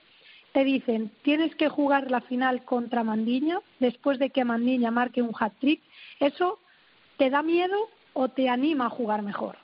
[0.54, 5.36] te dicen, tienes que jugar la final contra Mandiña después de que Mandiña marque un
[5.38, 5.82] hat-trick.
[6.22, 6.60] ¿Eso
[7.18, 7.76] te da miedo
[8.14, 9.58] o te anima a jugar mejor?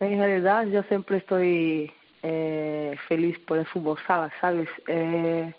[0.00, 1.92] En realidad yo siempre estoy
[2.22, 4.68] eh, feliz por el fútbol sala, ¿sabes?
[4.88, 5.54] Eh,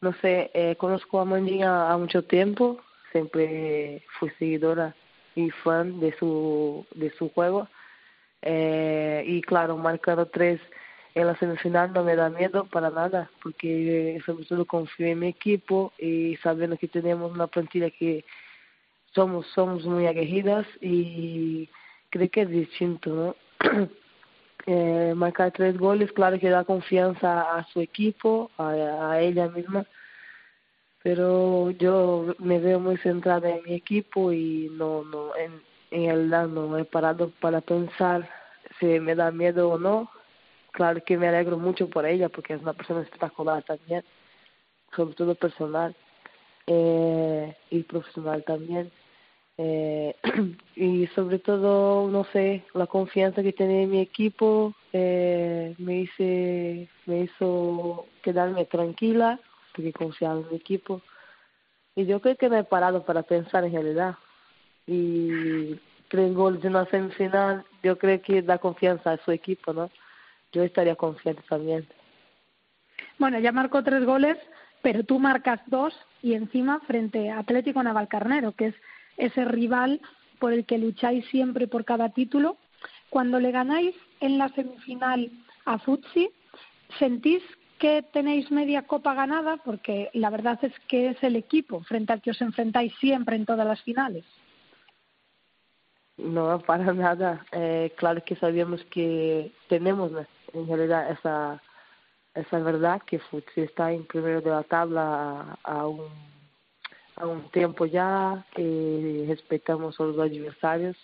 [0.00, 2.80] no sé, eh, conozco a Mandinha há mucho tiempo,
[3.12, 4.94] siempre fui seguidora
[5.34, 7.68] y fan de su, de su juego.
[8.42, 10.60] Eh, y claro, marcando tres
[11.14, 15.28] en la semifinal no me da miedo para nada, porque sobre todo confío en mi
[15.28, 18.24] equipo y sabiendo que tenemos una plantilla que
[19.14, 21.68] somos somos muy aguerridas y
[22.10, 23.36] creo que es distinto, ¿no?
[24.66, 29.86] eh, marcar tres goles, claro que da confianza a su equipo, a, a ella misma,
[31.04, 36.48] pero yo me veo muy centrada en mi equipo y no, no, en, en realidad
[36.48, 38.26] no he parado para pensar
[38.80, 40.10] si me da miedo o no.
[40.72, 44.02] Claro que me alegro mucho por ella porque es una persona espectacular también,
[44.96, 45.94] sobre todo personal
[46.66, 48.90] eh, y profesional también.
[49.58, 50.16] Eh,
[50.74, 56.88] y sobre todo, no sé, la confianza que tenía en mi equipo eh, me, hice,
[57.04, 59.38] me hizo quedarme tranquila
[59.74, 61.00] porque confiaba en mi equipo.
[61.96, 64.16] Y yo creo que me he parado para pensar en realidad.
[64.86, 65.74] Y
[66.08, 69.90] tres goles de una semifinal, yo creo que da confianza a su equipo, ¿no?
[70.52, 71.86] Yo estaría confiante también.
[73.18, 74.36] Bueno, ya marcó tres goles,
[74.82, 78.74] pero tú marcas dos y encima frente a Atlético Navalcarnero, que es
[79.16, 80.00] ese rival
[80.38, 82.56] por el que lucháis siempre por cada título.
[83.10, 85.30] Cuando le ganáis en la semifinal
[85.64, 86.30] a Futsi,
[86.98, 87.42] ¿sentís
[87.78, 89.58] que tenéis media copa ganada?
[89.58, 93.46] Porque la verdad es que es el equipo frente al que os enfrentáis siempre en
[93.46, 94.24] todas las finales.
[96.16, 97.44] No, para nada.
[97.52, 100.12] Eh, claro que sabíamos que tenemos
[100.52, 101.60] en realidad esa,
[102.34, 106.06] esa verdad que Futsi está en primero de la tabla a, un,
[107.16, 110.96] a un tiempo ya, que respetamos a los adversarios.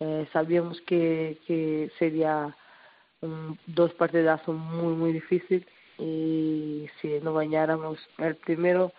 [0.00, 2.56] Eh, sabíamos que, que sería
[3.24, 5.66] un, dos partidazos muy, muy difíciles
[5.98, 8.92] y si no bañáramos el primero,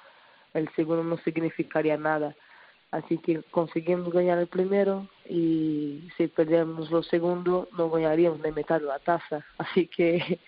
[0.54, 2.36] el segundo no significaría nada.
[2.92, 8.80] Así que conseguimos ganar el primero y si perdemos los segundos no ganaríamos de mitad
[8.80, 9.46] de la taza.
[9.58, 10.40] Así que,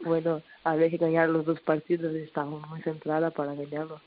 [0.00, 4.00] bueno, había que ganar los dos partidos estamos muy centradas para ganarlo.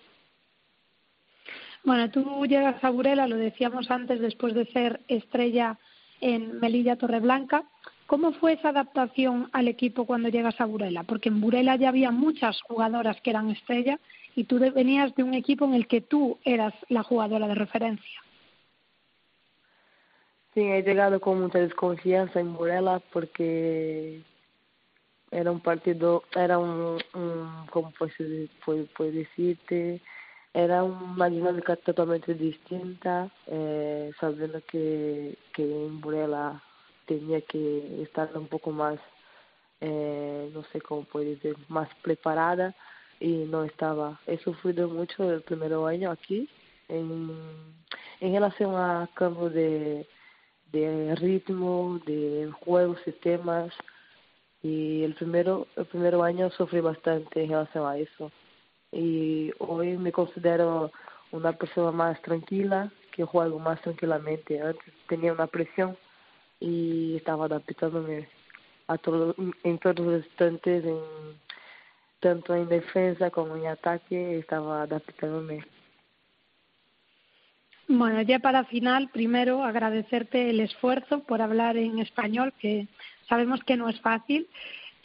[1.84, 5.80] Bueno, tú llegas a Burela, lo decíamos antes, después de ser estrella
[6.19, 7.63] en Melilla Torreblanca.
[8.08, 11.03] ¿Cómo fue esa adaptación al equipo cuando llegas a Burela?
[11.03, 13.99] Porque en Burela ya había muchas jugadoras que eran estrella
[14.34, 18.24] y tú venías de un equipo en el que tú eras la jugadora de referencia.
[20.53, 24.22] Sí, he llegado con mucha desconfianza en Burela porque
[25.30, 28.47] era un partido, era un, un ¿cómo puede,
[28.95, 30.01] puede, decirte?
[30.53, 36.64] Era una dinámica totalmente distinta, eh, sabiendo que en Burela
[37.08, 38.99] tenía que estar un poco más,
[39.82, 42.76] eh, no sé cómo puede decir, más preparada
[43.20, 44.20] y no estaba.
[44.28, 46.49] He sufrido mucho el primer año aquí
[46.88, 47.32] en,
[48.20, 50.05] en relación a cambio de,
[50.72, 53.74] de ritmo, de juegos, sistemas
[54.62, 58.32] y el primero el primer año sufrí bastante en relación a eso.
[58.91, 60.91] Y hoy me considero
[61.32, 64.62] una persona más tranquila que juego más tranquilamente.
[64.62, 65.97] Antes tenía una presión
[66.60, 68.28] y estaba adaptándome
[68.88, 70.97] a todo, en todos los instantes en
[72.20, 75.64] tanto en defensa como en ataque, estaba adaptándome.
[77.88, 82.88] Bueno, ya para final, primero agradecerte el esfuerzo por hablar en español, que
[83.30, 84.47] sabemos que no es fácil,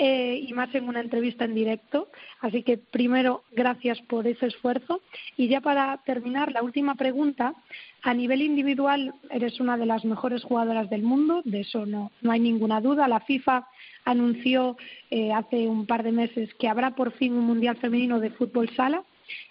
[0.05, 2.09] eh, y más en una entrevista en directo.
[2.40, 5.00] Así que primero, gracias por ese esfuerzo.
[5.36, 7.55] Y ya para terminar, la última pregunta.
[8.03, 12.32] A nivel individual, eres una de las mejores jugadoras del mundo, de eso no, no
[12.32, 13.07] hay ninguna duda.
[13.07, 13.68] La FIFA
[14.05, 14.76] anunció
[15.09, 18.70] eh, hace un par de meses que habrá por fin un Mundial Femenino de Fútbol
[18.74, 19.05] Sala.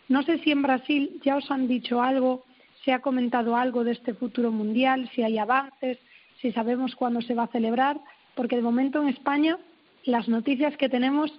[0.10, 2.44] No sé si en Brasil ya os han dicho algo,
[2.84, 5.98] se ha comentado algo de este futuro Mundial, si hay avances,
[6.42, 8.02] si sabemos cuándo se va a celebrar,
[8.36, 9.58] porque de momento en España
[10.04, 11.32] las noticias que tenemos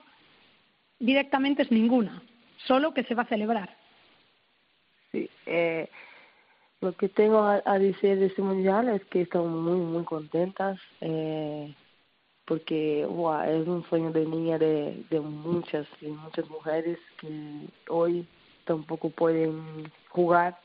[0.98, 2.22] directamente es ninguna,
[2.66, 3.76] solo que se va a celebrar.
[5.10, 5.88] Sí, eh,
[6.80, 10.78] lo que tengo a, decir de este mundial es que estamos muy, muy contentas.
[11.00, 11.74] Eh,
[12.44, 18.26] porque es un sueño de niña de, muchas y muchas mujeres que hoy
[18.64, 20.58] tampoco pueden jugar,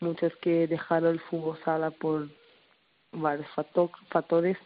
[0.00, 2.28] muchas que dejaron el fútbol sala por
[3.12, 3.46] varios
[4.10, 4.58] factores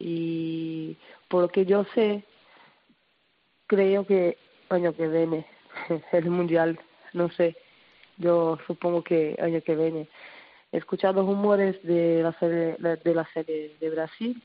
[0.00, 0.96] y
[1.28, 2.24] por lo que yo sé,
[3.66, 4.38] creo que
[4.70, 5.46] año que viene
[6.12, 6.80] el mundial,
[7.12, 7.56] no sé,
[8.16, 10.08] yo supongo que año que viene.
[10.72, 14.42] He escuchado rumores de la serie, de la serie de Brasil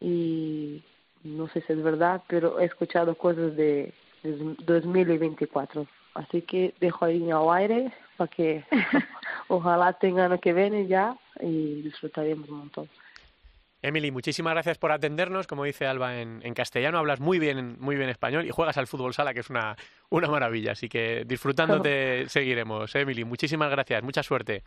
[0.00, 0.82] y
[1.24, 5.86] no sé si es verdad, pero he escuchado cosas de, de 2024.
[6.14, 8.64] Así que dejo ahí en el aire para que
[9.48, 12.88] ojalá tengan que viene ya y disfrutaremos un montón.
[13.86, 15.46] Emily, muchísimas gracias por atendernos.
[15.46, 18.88] Como dice Alba en, en, castellano, hablas muy bien, muy bien español y juegas al
[18.88, 19.76] fútbol sala, que es una,
[20.10, 20.72] una maravilla.
[20.72, 22.92] Así que disfrutándote seguiremos.
[22.96, 24.02] Emily, muchísimas gracias.
[24.02, 24.64] Mucha suerte.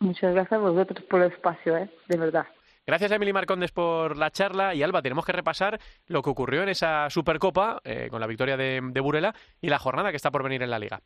[0.00, 1.90] Muchas gracias a vosotros por el espacio, ¿eh?
[2.08, 2.46] de verdad.
[2.86, 6.62] Gracias a Emily Marcondes por la charla y Alba, tenemos que repasar lo que ocurrió
[6.62, 10.30] en esa Supercopa eh, con la victoria de, de Burela y la jornada que está
[10.30, 11.02] por venir en la liga.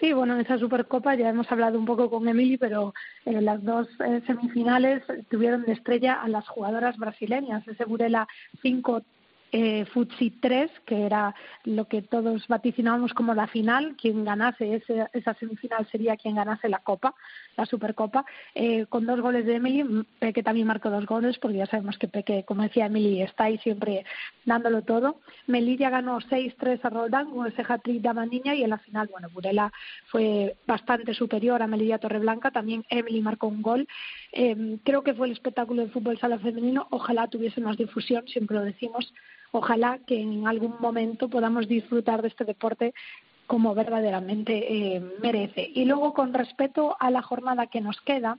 [0.00, 2.94] Sí, bueno, en esa Supercopa ya hemos hablado un poco con Emily, pero
[3.26, 7.68] eh, las dos eh, semifinales tuvieron de estrella a las jugadoras brasileñas.
[7.68, 8.26] Ese Burela
[8.62, 9.02] 5
[9.52, 11.34] eh, Futsi 3, que era
[11.64, 13.96] lo que todos vaticinábamos como la final.
[14.00, 17.14] Quien ganase ese, esa semifinal sería quien ganase la Copa,
[17.56, 18.24] la Supercopa,
[18.54, 20.04] eh, con dos goles de Emily.
[20.18, 23.58] Peque también marcó dos goles, porque ya sabemos que Peque, como decía Emily, está ahí
[23.58, 24.04] siempre
[24.44, 25.20] dándolo todo.
[25.46, 29.28] Melilla ganó 6-3 a Roldán con ese hat-trick de Amaniña y en la final, bueno,
[29.30, 29.72] Burela
[30.06, 32.50] fue bastante superior a Melilla Torreblanca.
[32.50, 33.88] También Emily marcó un gol.
[34.32, 36.86] Eh, creo que fue el espectáculo de fútbol sala femenino.
[36.90, 39.12] Ojalá tuviese más difusión, siempre lo decimos.
[39.52, 42.94] Ojalá que en algún momento podamos disfrutar de este deporte
[43.46, 45.70] como verdaderamente eh, merece.
[45.74, 48.38] Y luego, con respecto a la jornada que nos queda,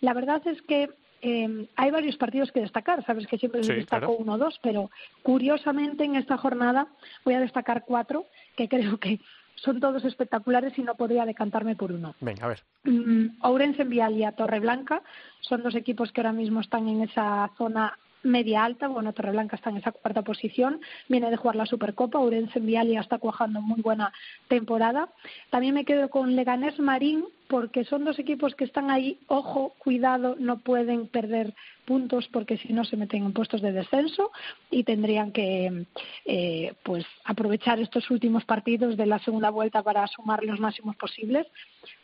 [0.00, 0.90] la verdad es que
[1.22, 3.04] eh, hay varios partidos que destacar.
[3.04, 4.90] Sabes que siempre se destaco uno o dos, pero
[5.22, 6.88] curiosamente en esta jornada
[7.24, 9.20] voy a destacar cuatro que creo que
[9.56, 12.14] son todos espectaculares y no podría decantarme por uno.
[12.20, 12.62] Venga, a ver.
[12.84, 15.02] Mm, Ourense en Vial y a Torreblanca
[15.40, 19.70] son dos equipos que ahora mismo están en esa zona media alta, bueno, Torreblanca está
[19.70, 23.80] en esa cuarta posición, viene de jugar la Supercopa, Urense en Vialia está cuajando muy
[23.80, 24.12] buena
[24.48, 25.08] temporada.
[25.50, 30.36] También me quedo con Leganés Marín, porque son dos equipos que están ahí, ojo, cuidado,
[30.38, 31.54] no pueden perder
[31.86, 34.30] puntos porque si no se meten en puestos de descenso
[34.70, 35.86] y tendrían que
[36.26, 41.46] eh, pues aprovechar estos últimos partidos de la segunda vuelta para sumar los máximos posibles.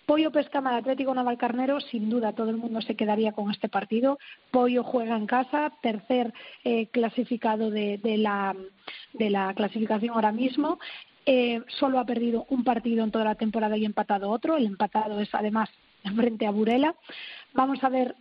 [0.06, 4.18] Pollo Pescama Atlético Navalcarnero, sin duda todo el mundo se quedaría con este partido.
[4.50, 6.32] Pollo juega en casa, tercer
[6.64, 8.56] eh, clasificado de, de, la,
[9.12, 10.78] de la clasificación ahora mismo.
[11.26, 14.56] Eh, solo ha perdido un partido en toda la temporada y empatado otro.
[14.56, 15.70] El empatado es además
[16.16, 16.94] frente a Burela.
[17.52, 18.14] Vamos a ver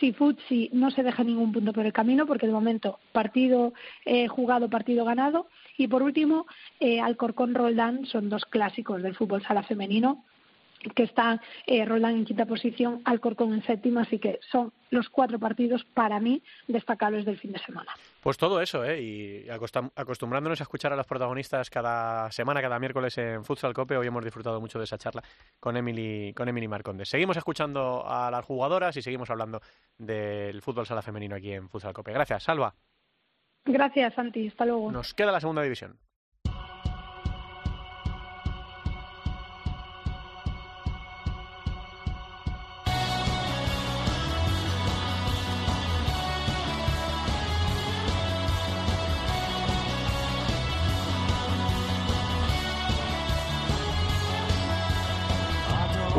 [0.00, 3.74] si Futsi no se deja ningún punto por el camino, porque de momento partido
[4.06, 5.48] eh, jugado, partido ganado.
[5.76, 6.46] Y por último,
[6.80, 10.24] eh, Alcorcón Roldán son dos clásicos del fútbol sala femenino
[10.94, 15.38] que está eh, Roland en quinta posición, Alcorcón en séptima, así que son los cuatro
[15.38, 17.92] partidos para mí destacables del fin de semana.
[18.22, 19.02] Pues todo eso, ¿eh?
[19.02, 24.06] y acostumbrándonos a escuchar a los protagonistas cada semana, cada miércoles en Futsal Cope, hoy
[24.06, 25.22] hemos disfrutado mucho de esa charla
[25.60, 27.08] con Emily, con Emily Marcondes.
[27.08, 29.60] Seguimos escuchando a las jugadoras y seguimos hablando
[29.98, 32.12] del fútbol sala femenino aquí en Futsal Cope.
[32.12, 32.74] Gracias, Salva.
[33.64, 34.48] Gracias, Santi.
[34.48, 34.92] Hasta luego.
[34.92, 35.98] Nos queda la segunda división.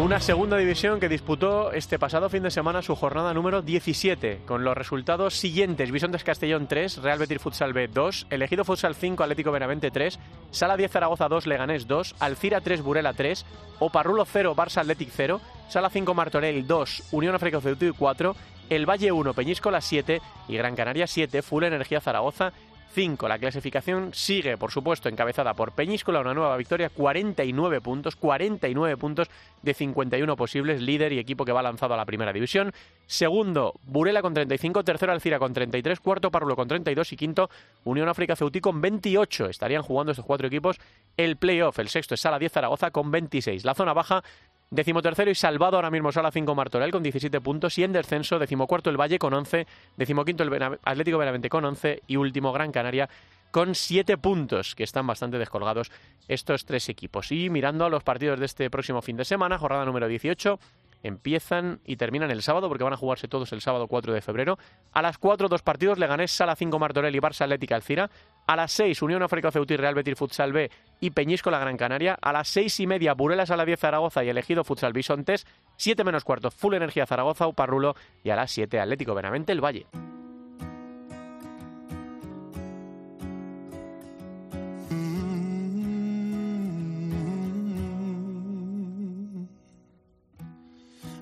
[0.05, 4.63] Una segunda división que disputó este pasado fin de semana su jornada número 17, con
[4.63, 9.51] los resultados siguientes: Bisontes Castellón 3, Real Betis Futsal B 2, Elegido Futsal 5, Atlético
[9.51, 10.19] Benavente 3,
[10.51, 13.47] Sala 10 Zaragoza 2, Leganés 2, Alcira 3, Burela 3,
[13.79, 18.35] Oparrulo 0, Barça Athletic 0, Sala 5 Martorell 2, Unión África Ceutí 4,
[18.69, 22.53] El Valle 1, Peñíscola 7 y Gran Canaria 7, Full Energía Zaragoza
[22.95, 23.27] 5.
[23.27, 29.29] La clasificación sigue, por supuesto, encabezada por Peñíscola, una nueva victoria, 49 puntos, 49 puntos
[29.61, 32.71] de 51 posibles, líder y equipo que va lanzado a la primera división.
[33.05, 37.49] Segundo, Burela con 35, tercero Alcira con 33, cuarto Parrulo con 32 y quinto
[37.83, 39.47] Unión África Ceutí con 28.
[39.47, 40.79] Estarían jugando estos cuatro equipos
[41.17, 41.77] el playoff.
[41.79, 43.65] El sexto es Sala 10 Zaragoza con 26.
[43.65, 44.23] La zona baja
[44.71, 48.89] Decimotercero y salvado ahora mismo Sala 5 Martorell con 17 puntos y en descenso decimocuarto
[48.89, 53.07] el Valle con 11, decimoquinto el Atlético Benavente con 11 y último Gran Canaria
[53.51, 55.91] con 7 puntos, que están bastante descolgados
[56.27, 57.31] estos tres equipos.
[57.31, 60.59] Y mirando a los partidos de este próximo fin de semana, jornada número 18,
[61.03, 64.57] empiezan y terminan el sábado, porque van a jugarse todos el sábado 4 de febrero.
[64.91, 68.09] A las 4, dos partidos, Leganés, Sala 5, Martorell y Barça Atlética Alcira.
[68.47, 70.69] A las 6, Unión África Ceutí, Real Betis Futsal B
[70.99, 72.17] y Peñisco la Gran Canaria.
[72.21, 75.47] A las 6 y media, Burelas a la 10 Zaragoza y Elegido Futsal Bisontes.
[75.77, 79.87] 7 menos cuarto, Full Energía Zaragoza, Uparrulo y a las 7, Atlético Benavente, El Valle.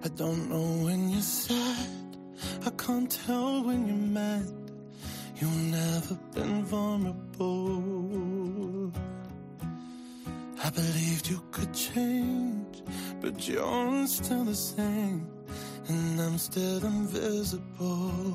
[0.05, 2.17] I don't know when you're sad,
[2.65, 4.45] I can't tell when you're mad.
[5.39, 6.42] You've never been
[7.03, 8.91] vulnerable.
[10.63, 12.83] I believed you could change,
[13.21, 15.27] but you're still the same,
[15.87, 18.33] and I'm still invisible.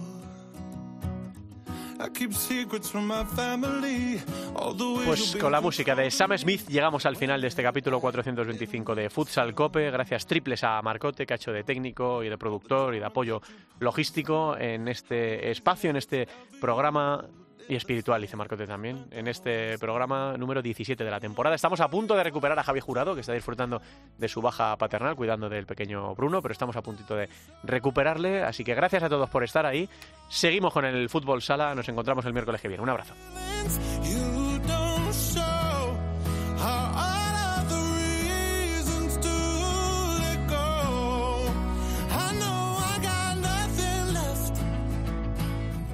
[5.04, 9.10] Pues con la música de Sam Smith llegamos al final de este capítulo 425 de
[9.10, 9.90] Futsal Cope.
[9.90, 13.42] Gracias triples a Marcote, que ha hecho de técnico y de productor y de apoyo
[13.80, 16.28] logístico en este espacio, en este
[16.60, 17.24] programa
[17.68, 21.54] y espiritual, dice Marcote también, en este programa número 17 de la temporada.
[21.54, 23.80] Estamos a punto de recuperar a Javi Jurado, que está disfrutando
[24.16, 27.28] de su baja paternal, cuidando del pequeño Bruno, pero estamos a puntito de
[27.62, 28.42] recuperarle.
[28.42, 29.88] Así que gracias a todos por estar ahí.
[30.28, 32.82] Seguimos con el fútbol sala, nos encontramos el miércoles que viene.
[32.82, 33.14] Un abrazo.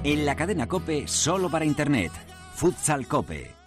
[0.05, 2.11] En la cadena Cope, solo para Internet.
[2.53, 3.64] Futsal Cope.